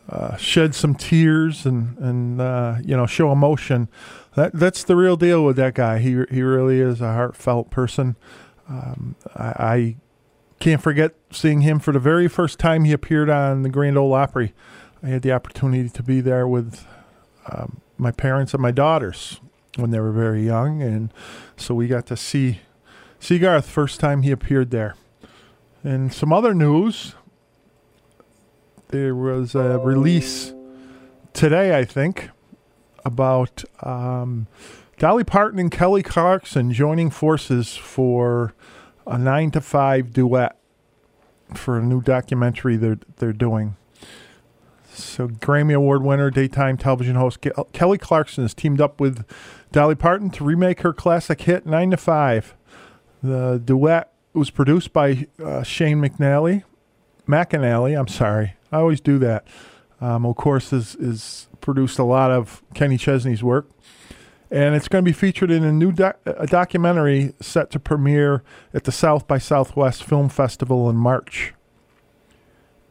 [0.09, 3.89] uh, shed some tears and and uh, you know show emotion
[4.35, 8.15] that that's the real deal with that guy he he really is a heartfelt person
[8.67, 9.95] um, I, I
[10.59, 14.13] can't forget seeing him for the very first time he appeared on the Grand Ole
[14.13, 14.53] Opry.
[15.03, 16.85] I had the opportunity to be there with
[17.51, 19.39] um, my parents and my daughters
[19.75, 21.13] when they were very young, and
[21.57, 22.61] so we got to see
[23.19, 24.95] see Garth first time he appeared there.
[25.83, 27.15] And some other news.
[28.89, 30.53] There was a release
[31.33, 32.29] today, I think,
[33.03, 34.47] about um,
[34.97, 38.53] Dolly Parton and Kelly Clarkson joining forces for
[39.07, 40.57] a nine to five duet
[41.53, 43.75] for a new documentary they're they're doing.
[44.93, 49.25] So Grammy Award winner, daytime television host Ke- Kelly Clarkson has teamed up with
[49.71, 52.55] Dolly Parton to remake her classic hit Nine to Five.
[53.21, 56.63] The duet was produced by uh, Shane McNally,
[57.27, 57.97] McAnally.
[57.99, 59.47] I'm sorry, I always do that.
[60.01, 63.69] Um, of course, is is produced a lot of Kenny Chesney's work
[64.51, 68.43] and it's going to be featured in a new doc- a documentary set to premiere
[68.73, 71.53] at the South by Southwest Film Festival in March.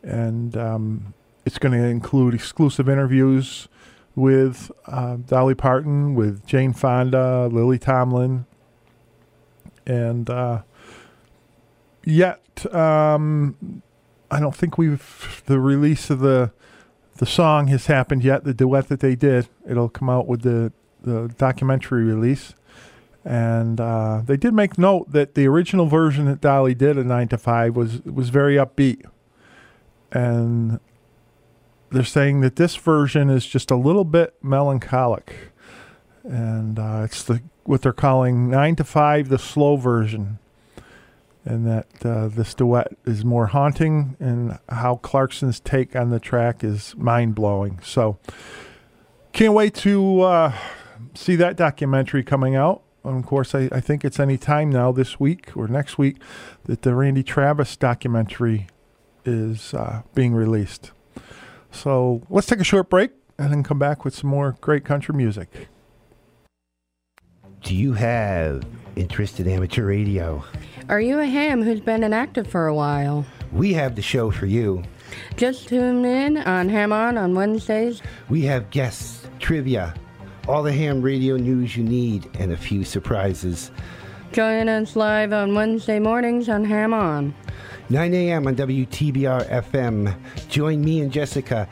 [0.02, 1.14] And um,
[1.46, 3.68] it's going to include exclusive interviews
[4.14, 8.46] with uh, Dolly Parton, with Jane Fonda, Lily Tomlin,
[9.86, 10.62] and uh,
[12.04, 13.82] yet um,
[14.34, 16.50] I don't think we've the release of the
[17.18, 18.42] the song has happened yet.
[18.42, 20.72] The duet that they did, it'll come out with the
[21.02, 22.54] the documentary release.
[23.24, 27.28] And uh, they did make note that the original version that Dolly did of Nine
[27.28, 29.06] to Five was was very upbeat,
[30.10, 30.80] and
[31.90, 35.52] they're saying that this version is just a little bit melancholic,
[36.24, 40.38] and uh, it's the what they're calling Nine to Five, the slow version,
[41.44, 46.64] and that uh, this duet is more haunting, and how Clarkson's take on the track
[46.64, 47.78] is mind blowing.
[47.82, 48.18] So,
[49.32, 50.52] can't wait to uh,
[51.14, 52.82] see that documentary coming out.
[53.04, 56.16] And of course, I, I think it's any time now this week or next week
[56.64, 58.68] that the Randy Travis documentary
[59.24, 60.92] is uh, being released.
[61.70, 65.14] So let's take a short break and then come back with some more great country
[65.14, 65.68] music.
[67.62, 68.64] Do you have
[68.96, 70.44] interest in amateur radio?
[70.88, 73.24] Are you a ham who's been inactive for a while?
[73.52, 74.82] We have the show for you.
[75.36, 78.02] Just tune in on Ham On on Wednesdays.
[78.28, 79.94] We have guests, trivia,
[80.46, 83.70] all the ham radio news you need, and a few surprises.
[84.32, 87.34] Join us live on Wednesday mornings on Ham On.
[87.88, 88.46] 9 a.m.
[88.46, 90.14] on WTBR FM.
[90.48, 91.66] Join me and Jessica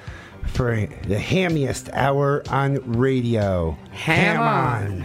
[0.47, 3.77] for the hammiest hour on radio.
[3.91, 5.05] Ham on.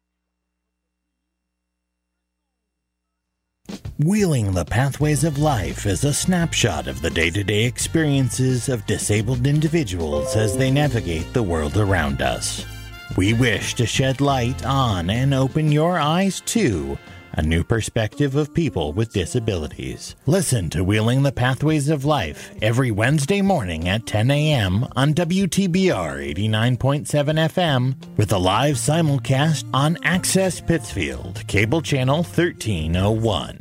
[3.99, 8.85] Wheeling the Pathways of Life is a snapshot of the day to day experiences of
[8.85, 12.65] disabled individuals as they navigate the world around us.
[13.15, 16.97] We wish to shed light on and open your eyes to
[17.33, 20.15] a new perspective of people with disabilities.
[20.25, 24.87] Listen to Wheeling the Pathways of Life every Wednesday morning at 10 a.m.
[24.95, 33.60] on WTBR 89.7 FM with a live simulcast on Access Pittsfield, cable channel 1301.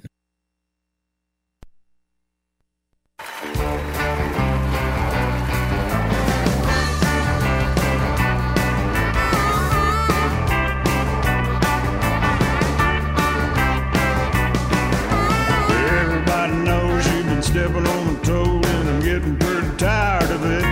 [17.51, 20.65] Stepping on my toes, and I'm getting pretty tired of it.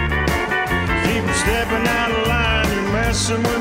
[1.06, 3.57] Keep stepping out of line, you're messing with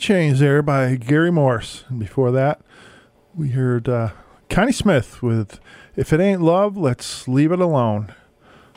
[0.00, 1.84] Chains there by Gary Morse.
[1.90, 2.62] And before that,
[3.34, 4.10] we heard uh,
[4.48, 5.60] Connie Smith with
[5.94, 8.14] If It Ain't Love, Let's Leave It Alone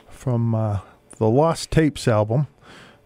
[0.09, 0.81] from uh,
[1.17, 2.47] the Lost Tapes album.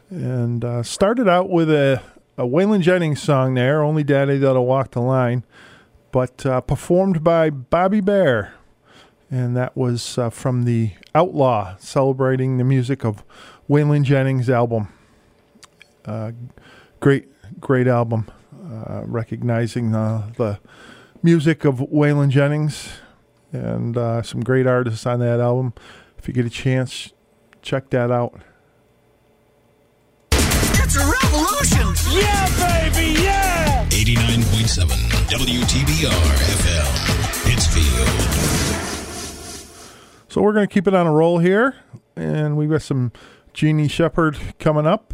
[0.09, 2.01] And uh, started out with a,
[2.39, 5.43] a Waylon Jennings song there, Only Daddy That'll Walk the Line,
[6.11, 8.53] but uh, performed by Bobby Bare.
[9.30, 13.24] And that was uh, from the Outlaw, celebrating the music of
[13.70, 14.88] Waylon Jennings' album.
[16.03, 16.32] Uh,
[16.99, 17.28] great,
[17.60, 18.30] great album,
[18.72, 20.60] uh, recognizing uh, the
[21.24, 22.89] music of Waylon Jennings
[23.51, 25.74] and uh, some great artists on that album.
[26.18, 27.14] If you get a chance,
[27.62, 28.41] check that out.
[30.32, 31.93] It's a revolution!
[32.12, 33.86] Yeah, baby, yeah!
[33.89, 34.88] 89.7
[35.28, 36.88] WTBR FM,
[37.45, 38.08] Pittsfield.
[40.30, 41.76] So we're going to keep it on a roll here,
[42.16, 43.12] and we've got some
[43.53, 45.14] Jeannie Shepard coming up,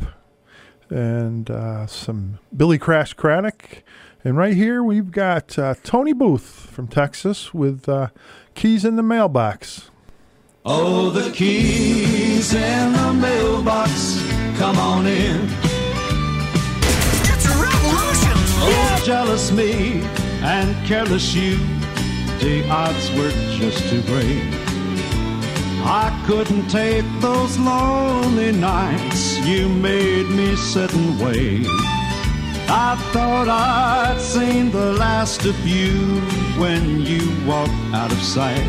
[0.89, 3.83] and uh, some Billy Crash Craddock,
[4.23, 8.07] and right here we've got uh, Tony Booth from Texas with uh,
[8.55, 9.89] Keys in the Mailbox.
[10.65, 14.25] Oh, the keys in the mailbox,
[14.57, 15.41] come on in.
[17.27, 18.31] It's a revolution!
[18.63, 20.03] Oh, jealous me
[20.41, 21.57] and careless you,
[22.39, 24.62] the odds were just too great.
[25.85, 31.67] I couldn't take those lonely nights you made me sit and wait.
[32.69, 36.21] I thought I'd seen the last of you
[36.57, 38.63] when you walked out of sight.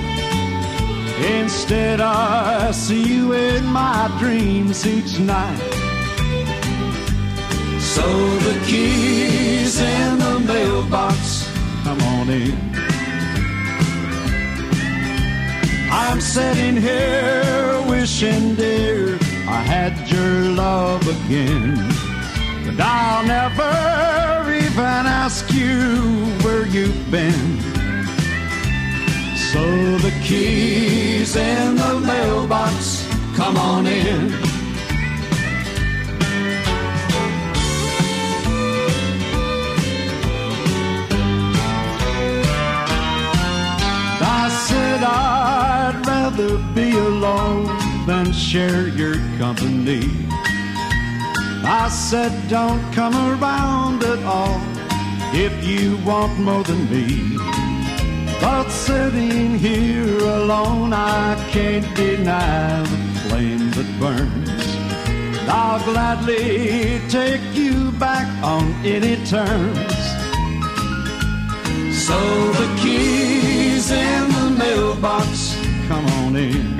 [1.24, 5.62] Instead, I see you in my dreams each night.
[7.78, 8.02] So
[8.38, 11.48] the keys in the mailbox,
[11.84, 12.73] come on in.
[16.14, 21.74] I'm sitting here wishing, dear, I had your love again.
[22.64, 27.58] But I'll never even ask you where you've been.
[29.50, 29.64] So
[29.98, 34.43] the keys in the mailbox, come on in.
[48.06, 50.02] Than share your company.
[51.64, 54.60] I said don't come around at all
[55.32, 57.38] if you want more than me.
[58.40, 64.64] But sitting here alone, I can't deny the flame that burns.
[65.48, 69.96] I'll gladly take you back on any terms.
[72.06, 72.18] So
[72.60, 75.56] the keys in the mailbox,
[75.88, 76.73] come on in.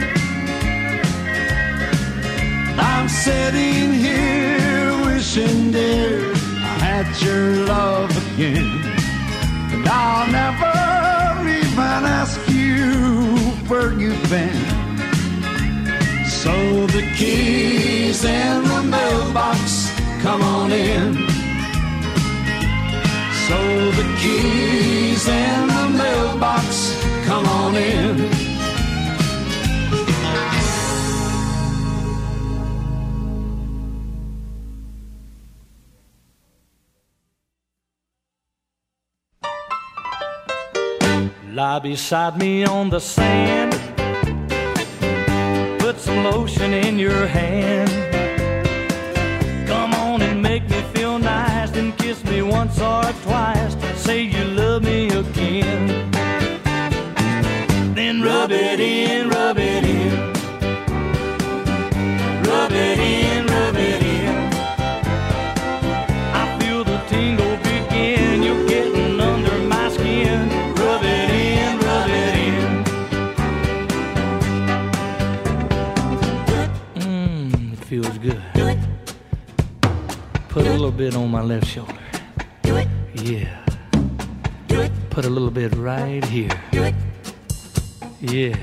[2.79, 8.66] I'm sitting here wishing, dear, I had your love again.
[9.72, 13.37] And I'll never even ask you
[13.68, 14.64] where you've been.
[16.27, 19.91] So the keys in the mailbox,
[20.22, 21.14] come on in.
[23.49, 28.34] So the keys in the mailbox, come on in.
[41.75, 43.72] Lie beside me on the sand.
[45.81, 47.91] Put some lotion in your hand.
[49.66, 51.72] Come on and make me feel nice.
[51.72, 53.75] Then kiss me once or twice.
[53.97, 54.22] Say
[80.85, 81.97] little bit on my left shoulder.
[83.14, 83.64] Yeah.
[85.09, 86.51] Put a little bit right here.
[88.20, 88.55] Yeah.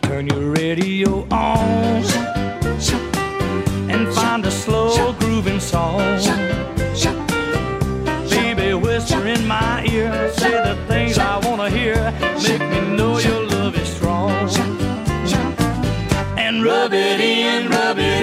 [0.00, 2.02] Turn your radio on
[3.90, 5.98] and find a slow grooving song.
[8.30, 11.96] Baby, whisper in my ear, say the things I wanna hear.
[12.42, 14.48] Make me know your love is strong.
[16.38, 18.21] And rub it in, rub it in.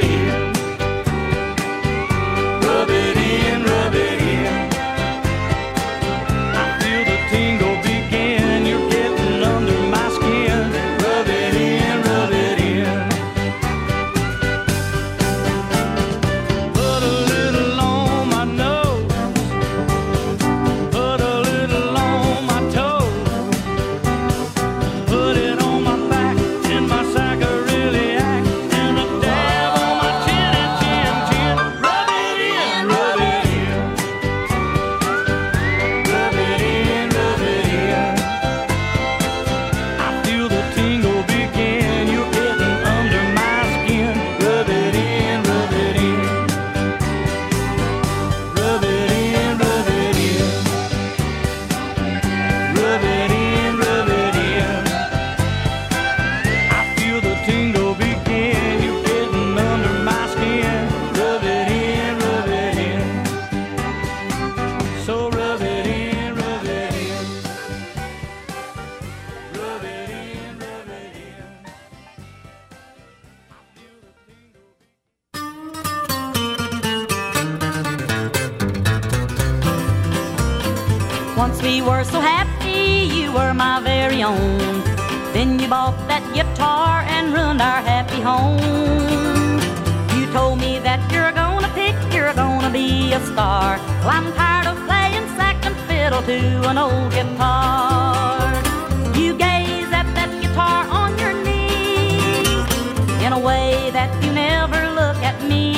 [96.70, 98.54] An old guitar.
[99.18, 105.18] You gaze at that guitar on your knees in a way that you never look
[105.30, 105.74] at me.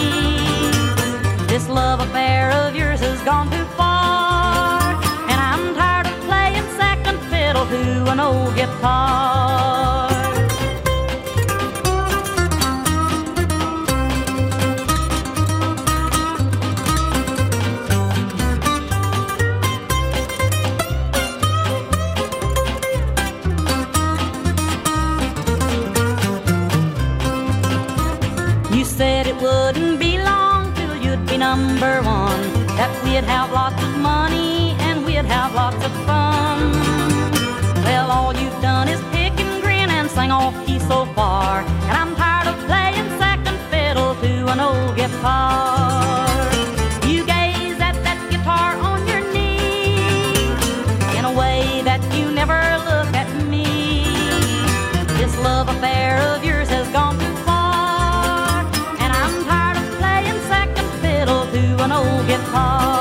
[1.47, 4.81] This love affair of yours has gone too far,
[5.31, 9.00] and I'm tired of playing second fiddle to an old guitar.
[33.11, 36.71] We'd have lots of money and we'd have lots of fun.
[37.83, 41.59] Well, all you've done is pick and grin and sing off key so far.
[41.59, 46.25] And I'm tired of playing second fiddle to an old guitar.
[47.05, 50.47] You gaze at that guitar on your knee
[51.17, 54.05] in a way that you never look at me.
[55.19, 58.63] This love affair of yours has gone too far,
[59.03, 63.00] and I'm tired of playing second fiddle to an old guitar.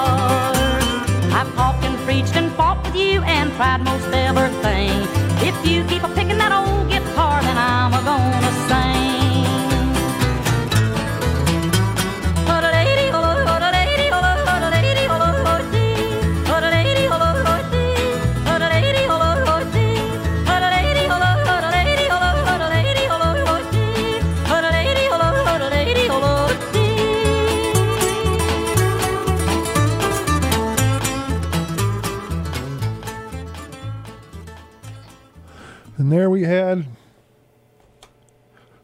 [36.11, 36.87] And there we had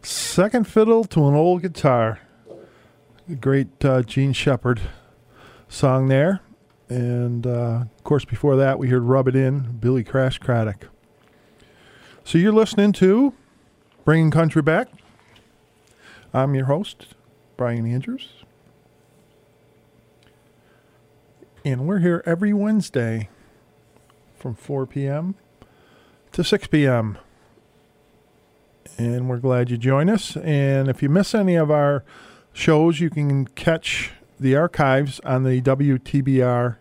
[0.01, 2.21] Second Fiddle to an Old Guitar.
[3.27, 4.81] The great uh, Jean Shepard
[5.67, 6.41] song there.
[6.89, 10.87] And uh, of course, before that, we heard Rub It In, Billy Crash Craddock.
[12.23, 13.35] So you're listening to
[14.05, 14.87] Bringing Country Back.
[16.33, 17.17] I'm your host,
[17.57, 18.45] Brian Andrews.
[21.65, 23.31] And we're here every Wednesday
[24.39, 25.35] from 4 p.m.
[26.37, 27.19] to 6 p.m.
[28.99, 30.37] And we're glad you join us.
[30.37, 32.05] And if you miss any of our
[32.53, 36.77] shows, you can catch the archives on the WTBRFM.com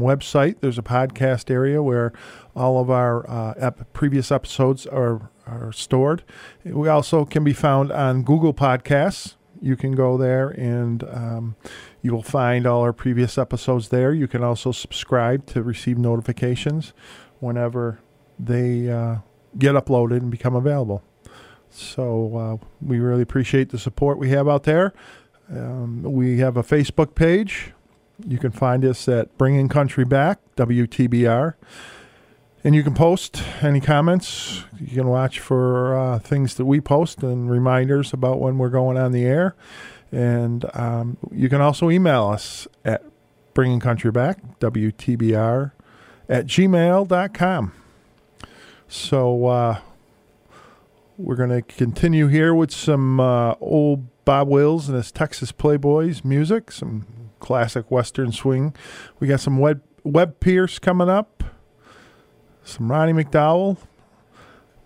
[0.00, 0.56] website.
[0.60, 2.12] There's a podcast area where
[2.54, 6.24] all of our uh, ep- previous episodes are, are stored.
[6.66, 9.36] We also can be found on Google Podcasts.
[9.62, 11.56] You can go there and um,
[12.02, 14.12] you will find all our previous episodes there.
[14.12, 16.92] You can also subscribe to receive notifications
[17.40, 18.00] whenever
[18.38, 19.16] they uh,
[19.58, 21.02] get uploaded and become available.
[21.70, 24.92] So uh, we really appreciate the support we have out there.
[25.50, 27.72] Um, we have a Facebook page.
[28.26, 31.54] You can find us at Bringing Country Back, WTBR.
[32.64, 34.64] And you can post any comments.
[34.80, 38.98] You can watch for uh, things that we post and reminders about when we're going
[38.98, 39.54] on the air.
[40.10, 43.04] And um, you can also email us at
[43.54, 45.72] Bringing Country Back, WTBR,
[46.28, 47.72] at gmail.com.
[48.88, 49.80] So uh,
[51.16, 56.24] we're going to continue here with some uh, old Bob Wills and his Texas Playboys
[56.24, 57.06] music, some
[57.40, 58.74] classic Western swing.
[59.20, 61.44] We got some Webb, Webb Pierce coming up,
[62.62, 63.78] some Ronnie McDowell.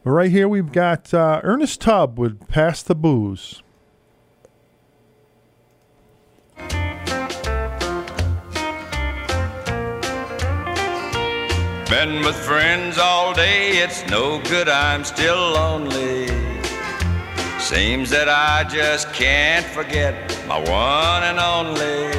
[0.04, 3.62] But right here we've got uh, Ernest Tubb with Pass the Booze.
[11.92, 16.26] Been with friends all day, it's no good, I'm still lonely.
[17.58, 20.14] Seems that I just can't forget
[20.48, 22.10] my one and only.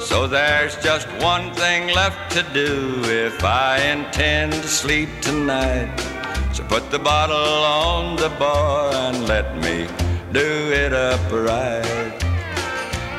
[0.00, 5.94] So there's just one thing left to do if I intend to sleep tonight.
[6.54, 9.88] So put the bottle on the bar and let me
[10.32, 12.18] do it upright.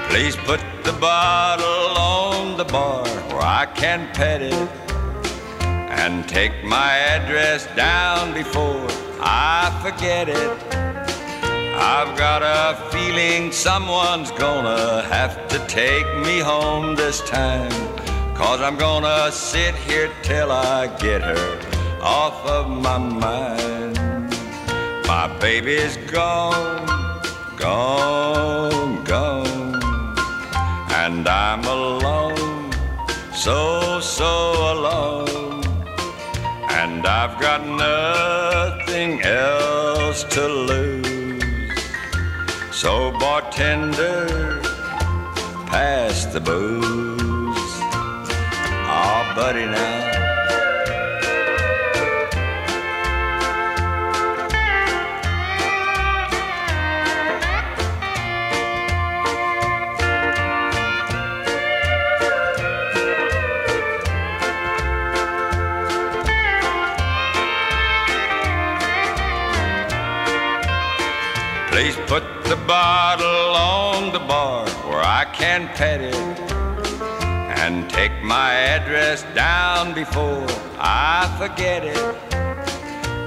[0.09, 4.90] Please put the bottle on the bar where I can pet it
[5.99, 8.87] and take my address down before
[9.19, 10.51] I forget it.
[11.75, 17.71] I've got a feeling someone's gonna have to take me home this time.
[18.35, 21.59] Cause I'm gonna sit here till I get her
[22.01, 23.99] off of my mind.
[25.07, 26.85] My baby's gone,
[27.57, 29.83] gone, gone,
[31.01, 32.51] and I'm alone
[33.41, 35.30] so, so alone.
[37.01, 41.41] And I've got nothing else to lose.
[42.71, 44.61] So, bartender,
[45.65, 47.73] pass the booze.
[48.85, 50.20] Oh, buddy, now.
[72.51, 76.13] The bottle on the bar where I can pet it
[77.61, 80.45] and take my address down before
[80.77, 81.97] I forget it.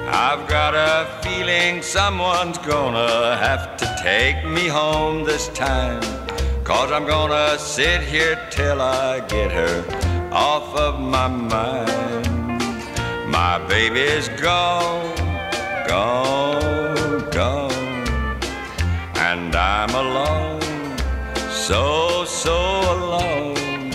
[0.07, 6.03] I've got a feeling someone's gonna have to take me home this time.
[6.63, 9.77] Cause I'm gonna sit here till I get her
[10.33, 12.27] off of my mind.
[13.27, 15.17] My baby's gone,
[15.89, 16.84] gone, gone
[19.35, 20.61] and I'm alone,
[21.51, 22.57] so, so
[22.97, 23.93] alone,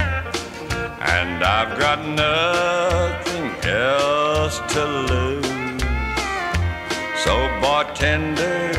[1.17, 5.81] and I've got nothing else to lose.
[7.23, 8.73] So, bartender,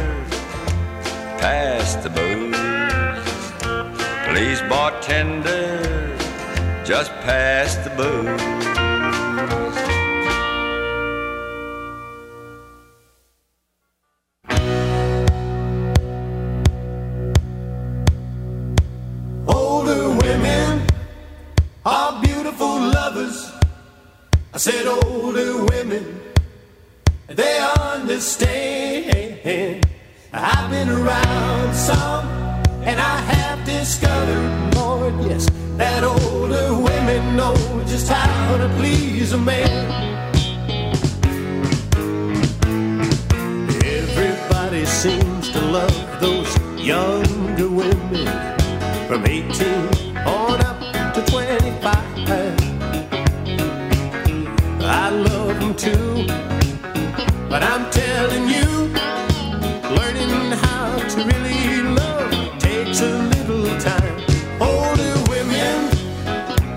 [1.41, 2.55] pass the booze.
[4.29, 6.15] Please, bartender,
[6.85, 10.00] just pass the booze.
[24.61, 26.21] Said older women,
[27.29, 29.87] they understand.
[30.35, 32.27] I've been around some,
[32.85, 37.55] and I have discovered, Lord, yes, that older women know
[37.87, 39.87] just how to please a man.
[43.83, 48.27] Everybody seems to love those younger women
[49.09, 50.00] from 18
[55.81, 56.27] too,
[57.49, 58.69] but I'm telling you,
[59.97, 64.17] learning how to really love takes a little time.
[64.61, 65.89] Older women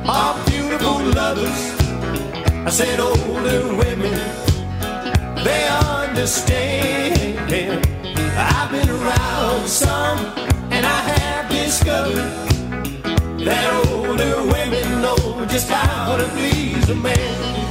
[0.08, 1.62] are beautiful lovers.
[2.66, 4.18] I said older women,
[5.44, 5.68] they
[6.00, 7.52] understand.
[8.38, 10.20] I've been around some,
[10.72, 12.32] and I have discovered
[13.44, 17.63] that older women know just how to please a man.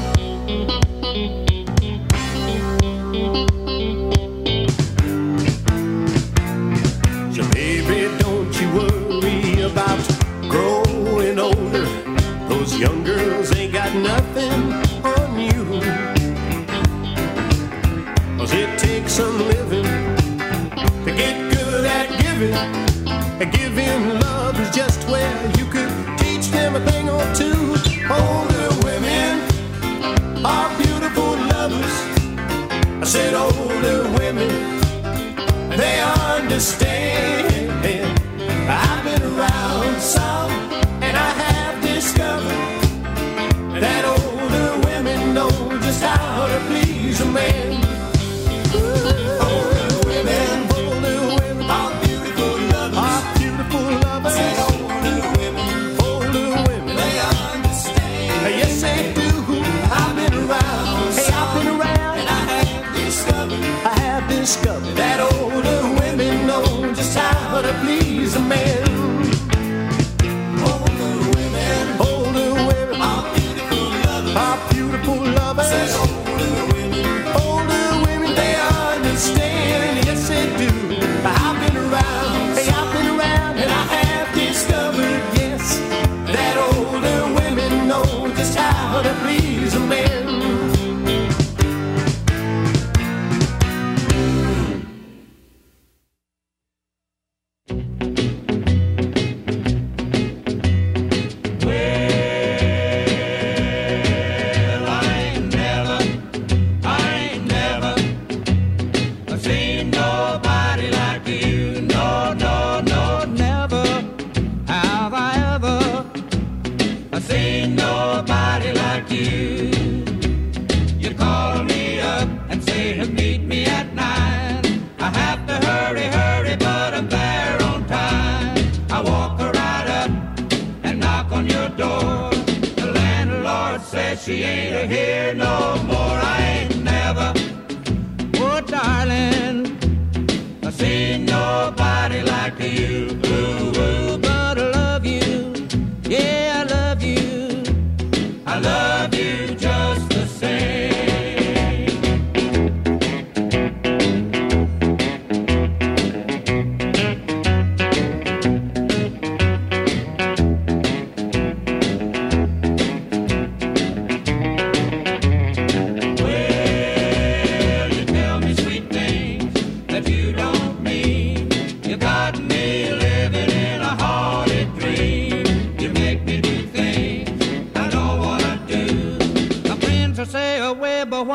[19.13, 19.85] Some living
[21.05, 22.57] to get good at giving.
[23.51, 27.77] Giving love is just where you could teach them a thing or two.
[28.09, 29.33] Older women
[30.47, 31.97] are beautiful lovers.
[33.03, 34.81] I said older women,
[35.77, 37.42] they understand.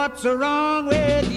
[0.07, 1.36] what's wrong with you.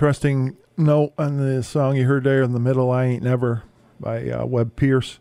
[0.00, 3.64] interesting note on the song you heard there in the middle, I Ain't Never
[4.00, 5.18] by uh, Webb Pierce.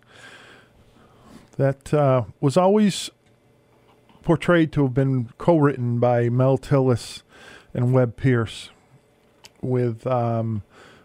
[1.58, 3.10] That uh, was always
[4.24, 7.24] portrayed to have been co written by Mel Tillis
[7.74, 8.70] and Webb Pierce,
[9.62, 10.64] with um,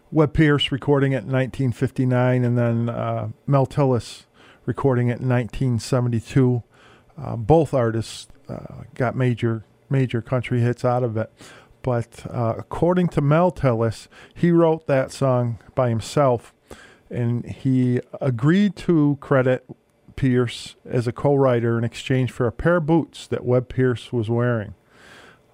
[0.09, 4.23] Webb Pierce recording it in 1959 and then uh, Mel Tillis
[4.65, 6.63] recording it in 1972.
[7.21, 11.29] Uh, both artists uh, got major, major country hits out of it.
[11.85, 16.51] But uh, according to Mel Tillis, he wrote that song by himself,
[17.11, 19.63] and he agreed to credit
[20.15, 24.31] Pierce as a co-writer in exchange for a pair of boots that Webb Pierce was
[24.31, 24.73] wearing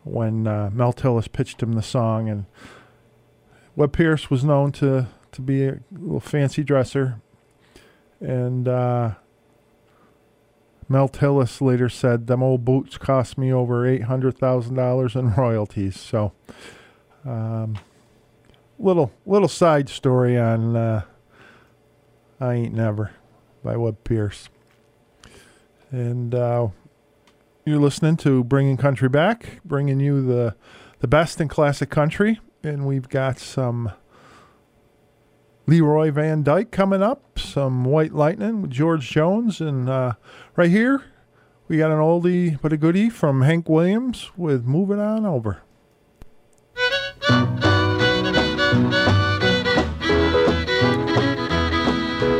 [0.05, 2.29] when uh, Mel Tillis pitched him the song.
[2.29, 2.45] And
[3.75, 7.19] Webb Pierce was known to to be a little fancy dresser,
[8.21, 9.15] and uh,
[10.91, 15.99] Mel Tillis later said, Them old boots cost me over $800,000 in royalties.
[15.99, 16.33] So,
[17.25, 17.77] um,
[18.77, 21.03] little little side story on uh,
[22.39, 23.11] I Ain't Never
[23.63, 24.49] by Webb Pierce.
[25.91, 26.69] And uh,
[27.65, 30.55] you're listening to Bringing Country Back, bringing you the,
[30.99, 32.39] the best in classic country.
[32.63, 33.91] And we've got some
[35.67, 40.13] Leroy Van Dyke coming up, some White Lightning with George Jones, and uh,
[40.61, 41.01] Right here,
[41.67, 45.63] we got an oldie but a goodie from Hank Williams with Moving On Over.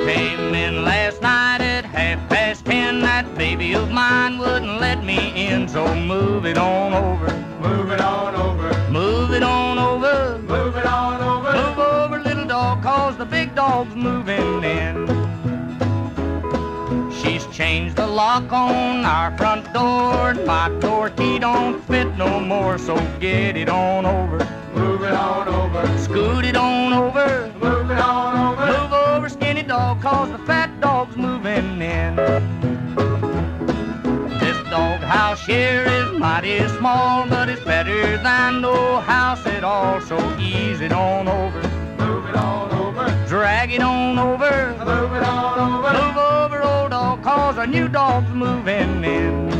[0.06, 3.02] Came in last night at half past ten.
[3.02, 7.35] That baby of mine wouldn't let me in, so move it on over.
[7.60, 8.91] Move it on over.
[8.91, 10.38] Move it on over.
[10.38, 11.53] Move it on over.
[11.53, 15.01] Move over, little dog, cause the big dog's moving in.
[17.61, 20.33] Changed the lock on our front door.
[20.47, 24.39] My door key don't fit no more, so get it on over.
[24.73, 25.97] Move it on over.
[25.99, 27.53] Scoot it on over.
[27.61, 28.65] Move it on over.
[28.65, 32.15] Move over, skinny dog, cause the fat dog's moving in.
[34.39, 40.01] This dog house here is mighty small, but it's better than no house at all,
[40.01, 41.61] so ease it on over.
[41.99, 43.25] Move it on over.
[43.27, 44.75] Drag it on over.
[44.79, 45.93] Move it on over.
[45.93, 46.60] Move over,
[47.22, 49.52] cause a new dog's moving in.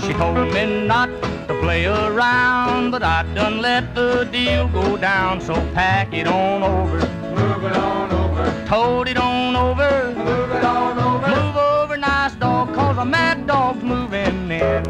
[0.00, 1.08] She told me not
[1.46, 6.62] to play around, but I done let the deal go down, so pack it on
[6.62, 7.21] over.
[7.42, 8.66] Move it on over.
[8.66, 10.14] Told it on over.
[10.14, 11.26] Move it on over.
[11.26, 14.82] Move over, nice dog, cause a mad dog's moving in.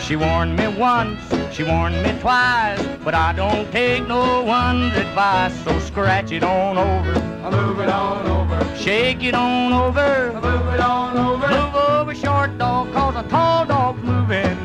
[0.00, 1.20] She warned me once,
[1.54, 6.76] she warned me twice, but I don't take no one's advice, so scratch it on
[6.76, 7.14] over.
[7.56, 8.76] Move it on over.
[8.76, 10.32] Shake it on over.
[10.34, 11.46] Move it on over.
[11.46, 14.59] Move over, short dog, cause a tall dog's moving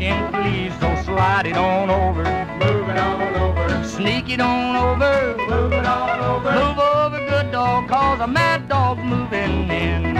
[0.00, 0.72] scratching, please.
[0.80, 2.24] So slide it on over.
[2.64, 3.84] Move it on over.
[3.84, 5.36] Sneak it on over.
[5.48, 6.52] Move it on over.
[6.52, 10.16] Move over, good dog, cause a mad dog's moving in.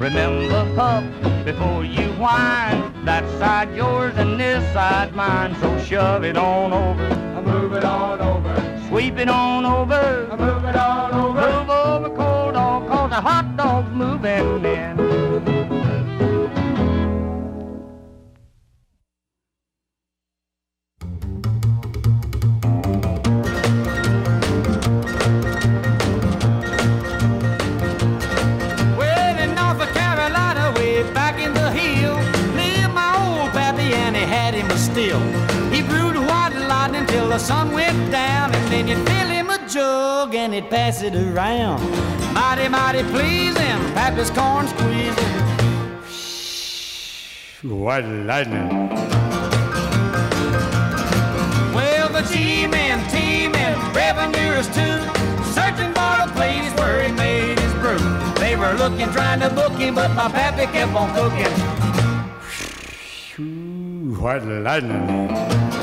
[0.00, 1.04] Remember, pup,
[1.44, 5.56] before you whine, that side yours and this side mine.
[5.60, 7.42] So shove it on over.
[7.42, 8.86] Move it on over.
[8.88, 10.28] Sweep it on over.
[10.36, 11.40] Move it on over.
[11.40, 15.55] Move over, cold dog, cause the hot dog's moving in.
[37.36, 41.14] The sun went down, and then you'd fill him a jug and he'd pass it
[41.14, 41.82] around.
[42.32, 45.34] Mighty, mighty pleasing, pappy's corn squeezing.
[47.62, 48.88] White lightning.
[51.76, 54.96] Well, the G-men, T-men, revenuers too,
[55.52, 57.98] searching for a place where he made his brew.
[58.40, 61.52] They were looking, trying to book him, but my pappy kept on cooking.
[64.22, 65.75] White lightning.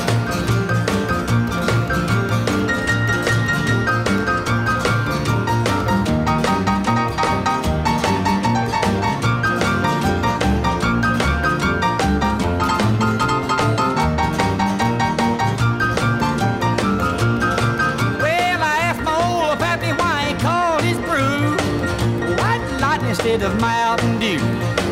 [23.34, 24.38] Lightning of Mountain Dew.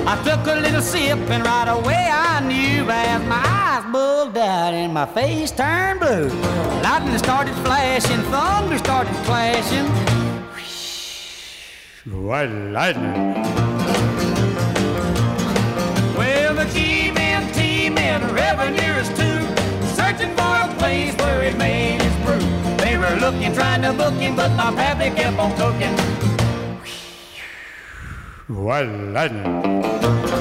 [0.08, 4.74] I took a little sip and right away I knew as my eyes bugged out
[4.74, 6.28] and my face turned blue.
[6.82, 9.86] Lightning started flashing, thunder started clashing.
[12.12, 13.14] White lightning.
[16.18, 19.40] Well, the G-men, T-men, revenuers too,
[19.94, 22.42] searching for a place where he made his brew.
[22.78, 26.11] They were looking, trying to book him, but my pappy kept on cooking.
[28.52, 30.41] White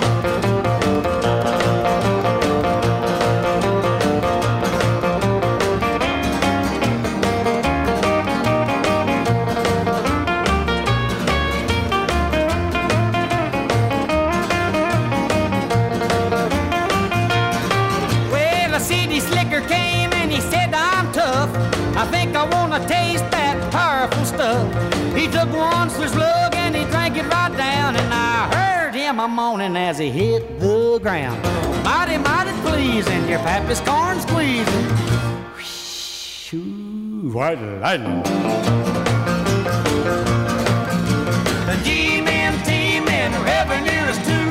[29.21, 31.43] a moaning as he hit the ground.
[31.85, 34.87] Mighty, mighty pleasing, your pappy's corn squeezing.
[36.53, 38.23] Whoo, white lightning.
[41.69, 44.47] The G-men, T-men, revenuers too,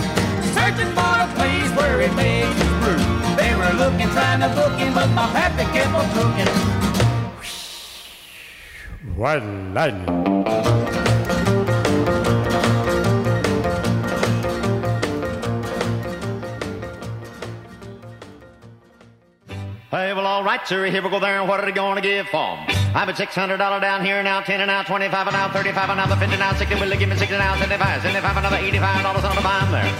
[0.54, 3.02] searching for a place where he makes his brew.
[3.38, 6.50] They were looking, trying to book him, but my pappy kept on cooking.
[9.16, 9.44] White
[9.74, 10.89] lightning.
[20.60, 20.86] Right, sir.
[20.86, 21.40] Here we go there.
[21.40, 22.66] And what are they going to give for 'em?
[22.96, 26.16] I'm at $600 down here now, 10 and now, 25 and now, 35 and now,
[26.16, 26.76] 50 now, 60.
[26.76, 29.92] Will they give me 60 now, 75, 75, another $85 on the bond there.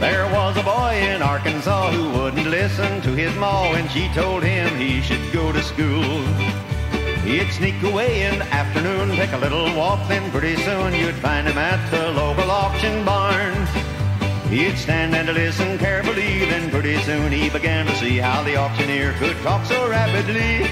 [0.00, 4.42] There was a boy in Arkansas who wouldn't listen to his ma when she told
[4.42, 6.22] him he should go to school.
[7.22, 11.46] He'd sneak away in the afternoon, take a little walk, then pretty soon you'd find
[11.46, 13.91] him at the local auction barn.
[14.52, 19.14] He'd stand and listen carefully, then pretty soon he began to see how the auctioneer
[19.14, 20.68] could talk so rapidly.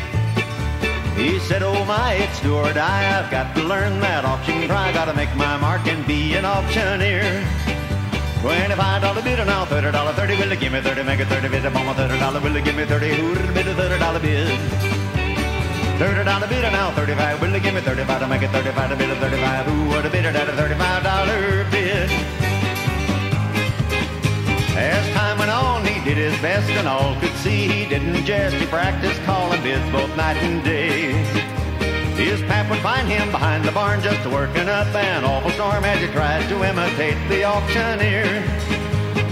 [1.17, 4.93] He said, Oh my, it's do or die, I've got to learn that auction cry,
[4.93, 7.25] gotta make my mark and be an auctioneer.
[8.43, 10.37] Twenty-five dollar bid now, thirty dollar thirty.
[10.37, 11.03] Will give me thirty?
[11.03, 12.41] Make it thirty bid my thirty dollar.
[12.41, 13.15] Will give me thirty?
[13.15, 14.49] Who'd bid a thirty dollar bid?
[15.99, 17.41] Thirty dollar bid now, thirty-five.
[17.41, 19.65] Will you give me thirty-five to make it thirty-five to bid a thirty-five?
[19.65, 22.50] Who would have bid it at a thirty-five dollar bid?
[24.81, 28.57] As time went on, he did his best, and all could see he didn't jest.
[28.57, 31.13] He practiced calling bids both night and day.
[32.17, 36.01] His pap would find him behind the barn just working up an awful storm as
[36.01, 38.25] he tried to imitate the auctioneer.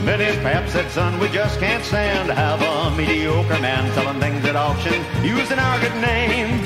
[0.05, 4.20] Then his pap said, son, we just can't stand to have a mediocre man selling
[4.20, 6.61] things at auction using our good name.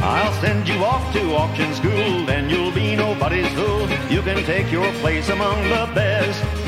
[0.00, 3.90] I'll send you off to auction school, then you'll be nobody's fool.
[4.08, 6.65] You can take your place among the best.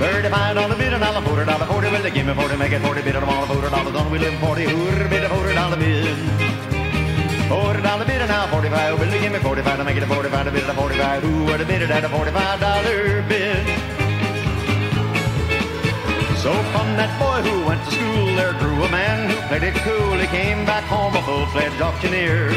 [0.00, 1.90] Thirty-five dollar bid and I'll forty dollar forty.
[1.90, 2.56] Will they give me forty?
[2.56, 4.10] Make it forty bid and all forty dollars on.
[4.10, 4.64] We live forty.
[4.64, 6.16] Who'd bid a forty dollar bid?
[7.50, 8.98] Forty dollar bid and now forty-five.
[8.98, 11.22] Will they give me forty-five to make it a forty-five to bid a forty-five?
[11.22, 13.66] Who would have bid it at a forty-five dollar bid?
[16.40, 19.74] So from that boy who went to school, there grew a man who played it
[19.84, 20.16] cool.
[20.16, 22.48] He came back home a full-fledged auctioneer.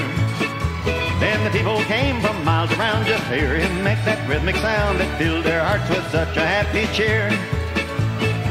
[1.23, 4.99] Then the people came from miles around just to hear him make that rhythmic sound
[4.99, 7.31] that filled their hearts with such a happy cheer.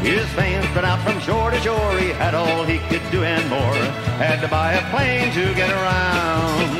[0.00, 1.92] His fame spread out from shore to shore.
[2.00, 3.76] He had all he could do and more.
[4.16, 6.72] Had to buy a plane to get around.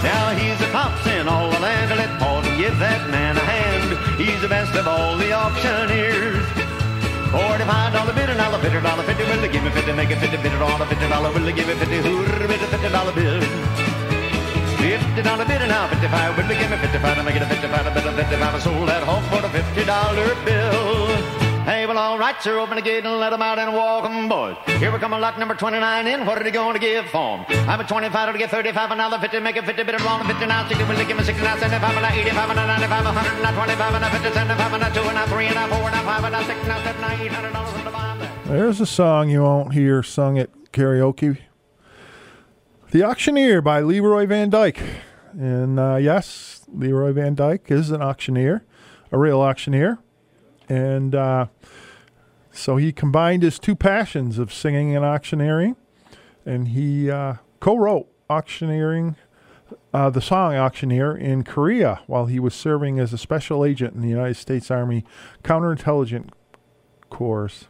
[0.00, 1.92] Now he's a tops in all the land.
[1.92, 3.92] Let Paul give that man a hand.
[4.16, 6.48] He's the best of all the auctioneers.
[7.28, 9.24] Forty-five dollar bid and I'll fifty dollar fifty.
[9.28, 9.92] Will they give me fifty?
[9.92, 10.48] Make it fifty.
[10.48, 11.28] On a fifty dollar.
[11.28, 12.00] Will they give me fifty?
[12.00, 13.65] A fifty dollar bid?
[14.86, 16.36] Fifty dollar bid and now fifty-five.
[16.46, 17.86] They give me fifty-five make it a fifty-five?
[17.86, 18.54] A bid of fifty-five.
[18.54, 21.06] I sold that for the fifty dollar bill.
[21.66, 22.60] Hey, well, all right, sir.
[22.60, 24.56] Open the gate and out and boys.
[24.78, 26.24] Here we come a lot number 29 in.
[26.24, 27.12] What are they going to give?
[27.12, 30.46] I'm at 25 to get 35, another 50, make it 50, bit of wrong, 50
[30.46, 33.94] now, 60, will give me 60 now, 75, and 85, and 95, 100, and 25,
[33.94, 37.04] and 50, 75, and 2, and 3, and 4, and 5, and 6, and 7,
[37.04, 38.32] and 800 dollars on the bond there.
[38.46, 41.38] There's a song you won't hear sung at karaoke.
[42.96, 44.80] The Auctioneer by Leroy Van Dyke.
[45.32, 48.64] And uh, yes, Leroy Van Dyke is an auctioneer,
[49.12, 49.98] a real auctioneer.
[50.66, 51.48] And uh,
[52.50, 55.76] so he combined his two passions of singing and auctioneering.
[56.46, 59.16] And he uh, co wrote auctioneering,
[59.92, 64.00] uh, the song Auctioneer in Korea while he was serving as a special agent in
[64.00, 65.04] the United States Army
[65.44, 66.30] Counterintelligence
[67.10, 67.68] Corps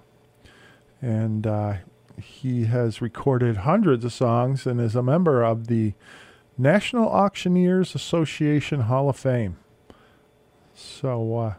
[1.03, 1.75] and uh,
[2.21, 5.95] he has recorded hundreds of songs and is a member of the
[6.59, 9.57] National Auctioneers Association Hall of Fame.
[10.75, 11.55] So uh,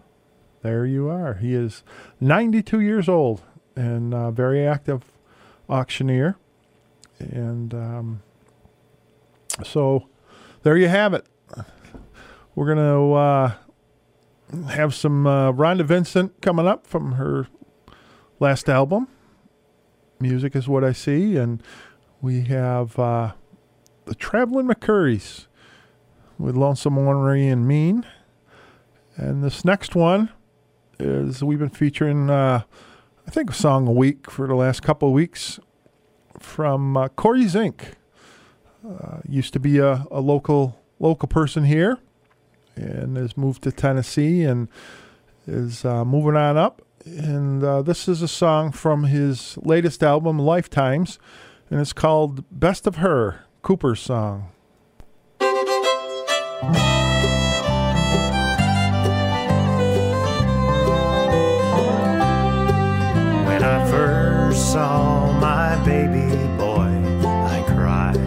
[0.62, 1.36] there you are.
[1.36, 1.84] He is
[2.20, 3.44] 92 years old
[3.76, 5.04] and uh, very active
[5.70, 6.38] auctioneer.
[7.20, 8.22] And um,
[9.64, 10.08] so
[10.64, 11.26] there you have it.
[12.56, 13.54] We're going to uh,
[14.72, 17.48] have some uh, Rhonda Vincent coming up from her
[18.40, 19.08] last album.
[20.20, 21.62] Music is what I see, and
[22.22, 23.34] we have uh,
[24.06, 25.46] the Traveling McCourys
[26.40, 28.04] with Lonesome Ornery and Mean.
[29.16, 30.32] And this next one
[31.00, 32.64] is we've been featuring, uh,
[33.28, 35.60] I think, a song a week for the last couple of weeks
[36.40, 37.94] from uh, Corey Zink.
[38.88, 42.00] Uh, used to be a, a local local person here,
[42.76, 44.68] and has moved to Tennessee and
[45.46, 46.82] is uh, moving on up
[47.16, 51.18] and uh, this is a song from his latest album, Lifetimes,
[51.70, 54.52] and it's called Best of Her, Cooper's Song.
[55.40, 55.50] When
[63.64, 66.92] I first saw my baby boy,
[67.26, 68.18] I cried.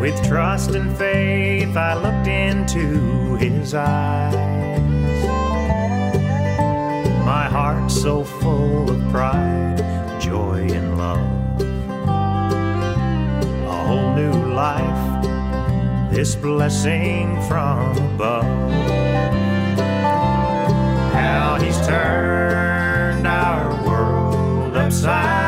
[0.00, 4.57] With trust and faith, I looked into his eyes
[7.28, 9.76] my heart so full of pride,
[10.18, 11.60] joy, and love.
[13.66, 15.04] A whole new life,
[16.10, 18.44] this blessing from above.
[21.12, 25.47] How he's turned our world upside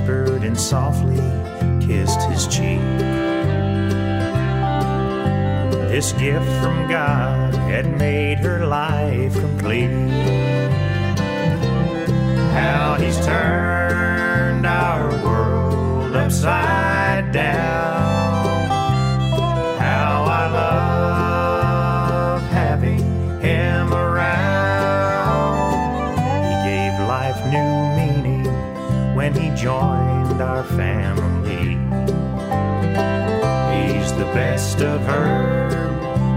[0.00, 1.16] whispered and softly
[1.86, 2.80] kissed his cheek.
[5.88, 9.90] This gift from God had made her life complete.
[12.52, 16.89] How he's turned our world upside
[30.76, 31.78] family.
[33.74, 35.70] He's the best of her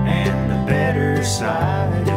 [0.07, 2.12] and the better side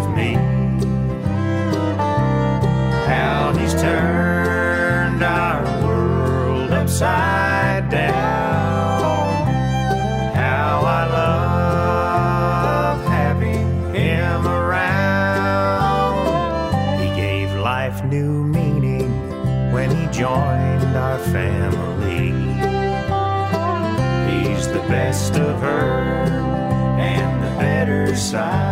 [24.88, 26.02] best of her
[26.98, 28.65] and the better side.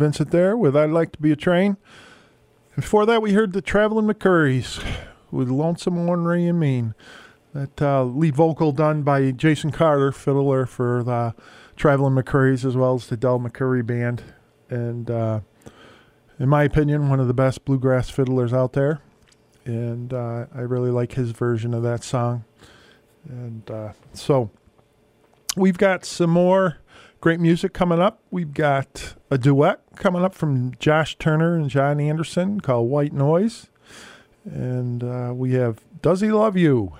[0.00, 1.76] Vincent there with I'd Like to Be a Train.
[2.74, 4.82] Before that, we heard the Traveling McCourys
[5.30, 6.94] with Lonesome, Ornery, and Mean.
[7.52, 11.34] That uh, lead vocal done by Jason Carter, fiddler for the
[11.76, 14.22] Traveling McCourys, as well as the Del McCoury Band.
[14.70, 15.40] And uh,
[16.38, 19.02] in my opinion, one of the best bluegrass fiddlers out there.
[19.66, 22.44] And uh, I really like his version of that song.
[23.28, 24.50] And uh, so
[25.58, 26.78] we've got some more
[27.20, 28.22] Great music coming up.
[28.30, 33.68] We've got a duet coming up from Josh Turner and John Anderson called White Noise.
[34.46, 36.96] And uh, we have Does He Love You?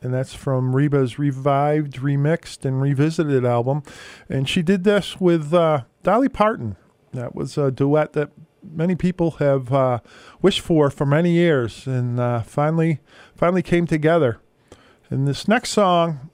[0.00, 3.84] And that's from Reba's revived, remixed, and revisited album.
[4.28, 6.74] And she did this with uh, Dolly Parton.
[7.12, 8.32] That was a duet that
[8.68, 10.00] many people have uh,
[10.40, 12.98] wished for for many years, and uh, finally,
[13.36, 14.40] finally came together.
[15.10, 16.31] And this next song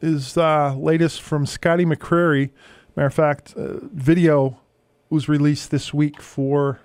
[0.00, 2.50] is uh, latest from Scotty McCreery.
[2.96, 4.60] Matter of fact, uh, video
[5.10, 6.80] was released this week for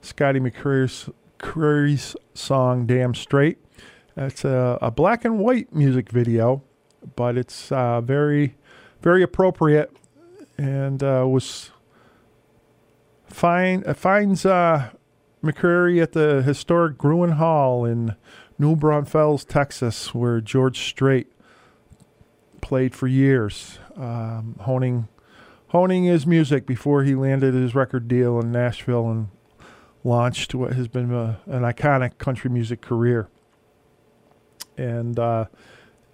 [0.00, 1.08] Scotty McCreery's
[1.38, 3.58] McCreery's song "Damn Straight."
[4.16, 6.62] It's a, a black and white music video,
[7.16, 8.54] but it's uh, very,
[9.02, 9.94] very appropriate,
[10.56, 11.70] and uh, was
[13.26, 14.90] find uh, finds uh,
[15.42, 18.16] McCreery at the historic Gruene Hall in
[18.58, 21.26] New Braunfels, Texas, where George Strait
[22.64, 25.06] played for years, um, honing
[25.68, 29.28] honing his music before he landed his record deal in Nashville and
[30.02, 33.28] launched what has been a, an iconic country music career.
[34.78, 35.46] And uh,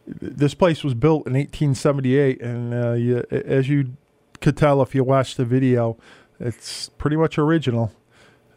[0.07, 3.97] this place was built in 1878, and uh, you, as you
[4.41, 5.99] could tell if you watched the video,
[6.41, 7.93] it's pretty much original.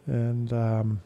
[0.06, 1.02] And um,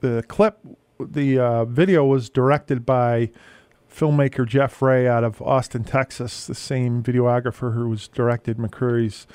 [0.00, 0.58] the clip,
[0.98, 3.30] the uh, video was directed by
[3.90, 9.26] filmmaker Jeff Ray out of Austin, Texas, the same videographer who was directed McCreery's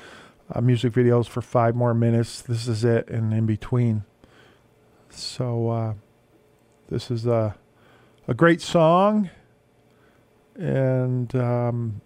[0.52, 2.40] uh, music videos for five more minutes.
[2.40, 4.04] This is it, and in between.
[5.10, 5.94] So uh,
[6.88, 7.56] this is a
[8.28, 9.30] a great song
[10.56, 12.00] and um,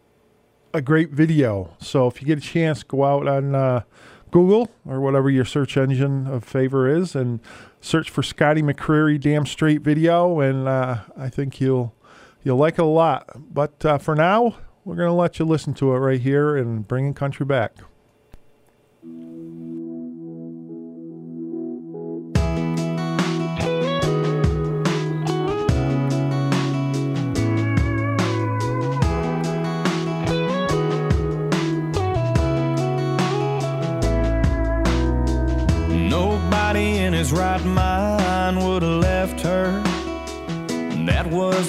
[0.75, 1.75] a great video.
[1.79, 3.83] So if you get a chance, go out on uh,
[4.31, 7.41] Google or whatever your search engine of favor is, and
[7.81, 11.95] search for Scotty McCreery "Damn Straight" video, and uh, I think you'll
[12.43, 13.29] you'll like it a lot.
[13.53, 17.15] But uh, for now, we're gonna let you listen to it right here and bringing
[17.15, 17.77] country back.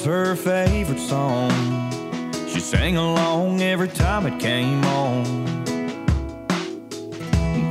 [0.02, 1.52] Was her favorite song.
[2.48, 5.26] She sang along every time it came on.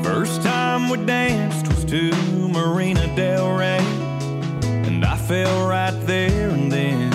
[0.05, 2.13] First time we danced was to
[2.49, 3.85] Marina Del Rey.
[4.87, 7.13] And I fell right there and then.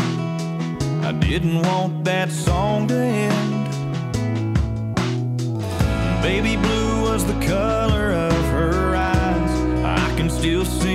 [1.03, 3.65] I didn't want that song to end.
[6.21, 9.51] Baby blue was the color of her eyes.
[9.83, 10.94] I can still see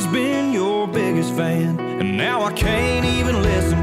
[0.00, 3.79] always been your biggest fan, and now I can't even listen,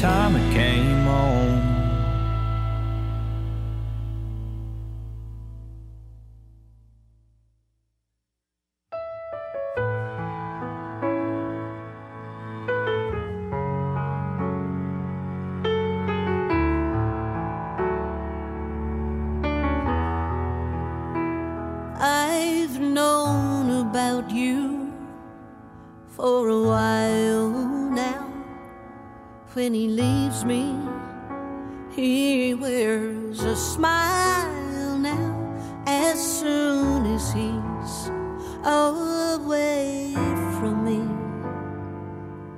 [0.00, 0.49] time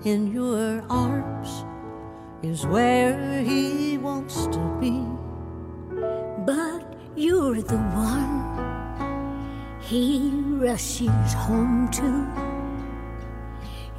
[0.04, 1.64] in your arms
[2.42, 5.06] is where he wants to be.
[6.44, 12.26] But you're the one he rushes home to.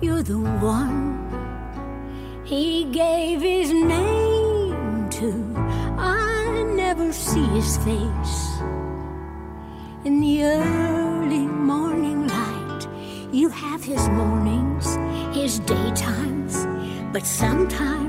[0.01, 1.23] You're the one
[2.43, 5.55] he gave his name to.
[5.97, 8.59] I never see his face.
[10.03, 12.88] In the early morning light,
[13.31, 14.92] you have his mornings
[15.43, 16.65] is daytimes,
[17.11, 18.02] but sometimes.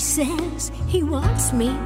[0.00, 1.76] He says he wants me.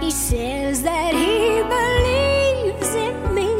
[0.00, 3.50] He says that he believes in me.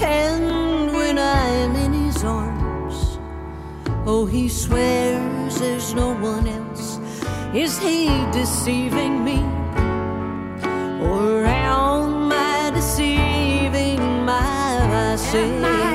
[0.00, 3.18] And when I'm in his arms,
[4.06, 7.00] oh, he swears there's no one else.
[7.52, 9.40] Is he deceiving me?
[11.02, 15.93] Or am I deceiving myself?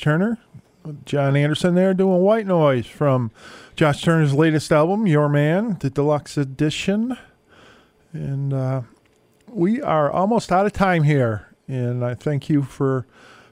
[0.00, 0.38] Turner,
[1.04, 3.30] John Anderson there doing White Noise from
[3.76, 7.16] Josh Turner's latest album, Your Man, the deluxe edition.
[8.12, 8.82] And uh,
[9.48, 11.54] we are almost out of time here.
[11.68, 13.06] And I thank you for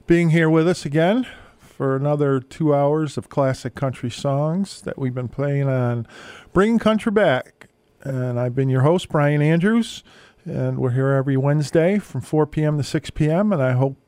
[0.07, 1.27] being here with us again
[1.59, 6.07] for another two hours of classic country songs that we've been playing on
[6.53, 7.69] Bringing Country Back.
[8.03, 10.03] And I've been your host, Brian Andrews.
[10.45, 12.79] And we're here every Wednesday from 4 p.m.
[12.79, 13.53] to 6 p.m.
[13.53, 14.08] And I hope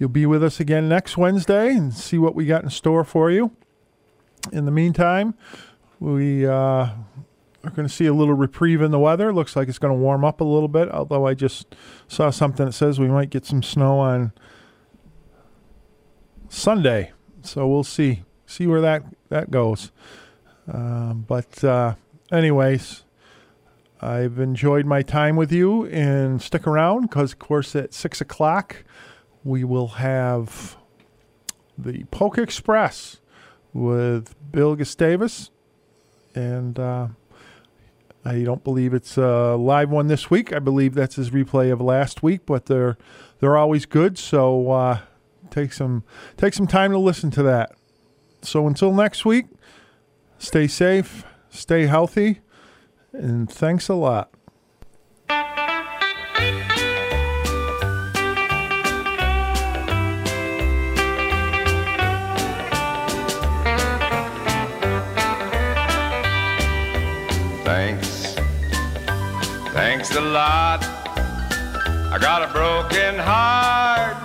[0.00, 3.30] You'll be with us again next Wednesday and see what we got in store for
[3.30, 3.50] you.
[4.50, 5.34] In the meantime,
[6.00, 9.30] we uh, are going to see a little reprieve in the weather.
[9.30, 11.76] Looks like it's going to warm up a little bit, although I just
[12.08, 14.32] saw something that says we might get some snow on
[16.48, 17.12] Sunday.
[17.42, 19.92] So we'll see see where that that goes.
[20.66, 21.96] Um, but uh,
[22.32, 23.04] anyways,
[24.00, 28.82] I've enjoyed my time with you, and stick around because, of course, at six o'clock
[29.44, 30.76] we will have
[31.78, 33.20] the Polk Express
[33.72, 35.50] with Bill Gustavus,
[36.34, 37.08] and uh,
[38.24, 40.52] I don't believe it's a live one this week.
[40.52, 42.98] I believe that's his replay of last week, but they're
[43.38, 44.18] they're always good.
[44.18, 44.98] So uh,
[45.50, 46.04] take some
[46.36, 47.72] take some time to listen to that.
[48.42, 49.46] So until next week,
[50.38, 52.40] stay safe, stay healthy,
[53.12, 54.30] and thanks a lot.
[67.80, 68.34] Thanks.
[69.72, 70.84] Thanks a lot.
[72.14, 74.18] I got a broken heart.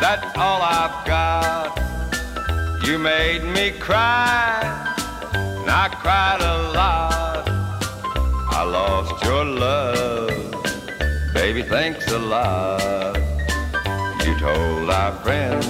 [0.00, 1.76] That's all I've got.
[2.86, 4.60] You made me cry.
[5.34, 7.48] And I cried a lot.
[8.58, 11.34] I lost your love.
[11.34, 13.16] Baby, thanks a lot.
[14.24, 15.66] You told our friends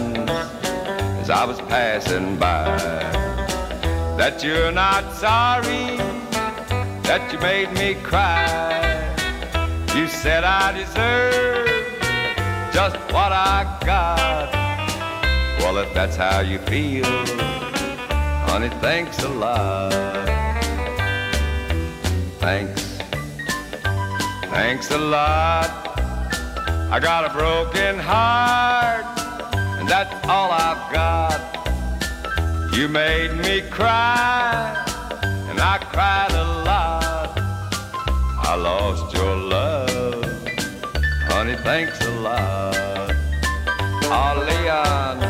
[1.23, 2.77] as I was passing by
[4.19, 6.18] that you're not sorry
[7.09, 9.17] that you made me cry.
[9.97, 11.67] You said I deserve
[12.71, 14.53] just what I got.
[15.59, 17.07] Well, if that's how you feel,
[18.47, 19.91] honey, thanks a lot.
[22.41, 22.83] Thanks.
[24.53, 25.71] Thanks a lot.
[26.93, 29.07] I got a broken heart,
[29.79, 31.41] and that's all I've got.
[32.77, 34.88] You made me cry,
[35.59, 37.33] and I cried a lot.
[38.49, 40.25] I lost your love,
[41.29, 43.13] honey, thanks a lot.
[44.05, 45.28] Oh, Leon.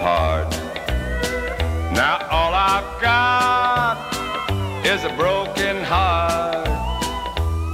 [0.00, 0.50] Played the part.
[1.92, 6.68] Now all I've got is a broken heart.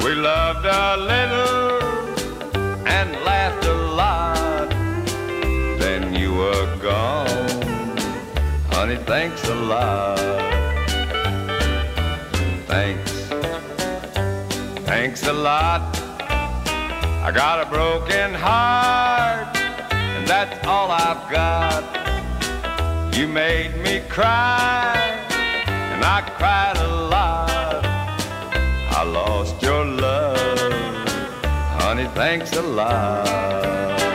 [0.03, 4.71] We loved a little and laughed a lot.
[5.79, 7.97] Then you were gone,
[8.71, 8.97] honey.
[8.97, 10.19] Thanks a lot.
[12.67, 13.13] Thanks,
[14.87, 15.97] thanks a lot.
[17.25, 22.06] I got a broken heart, and that's all I've got.
[23.17, 24.95] You made me cry,
[25.69, 27.83] and I cried a lot.
[28.91, 30.59] I lost your love,
[31.81, 34.06] honey, thanks a lot.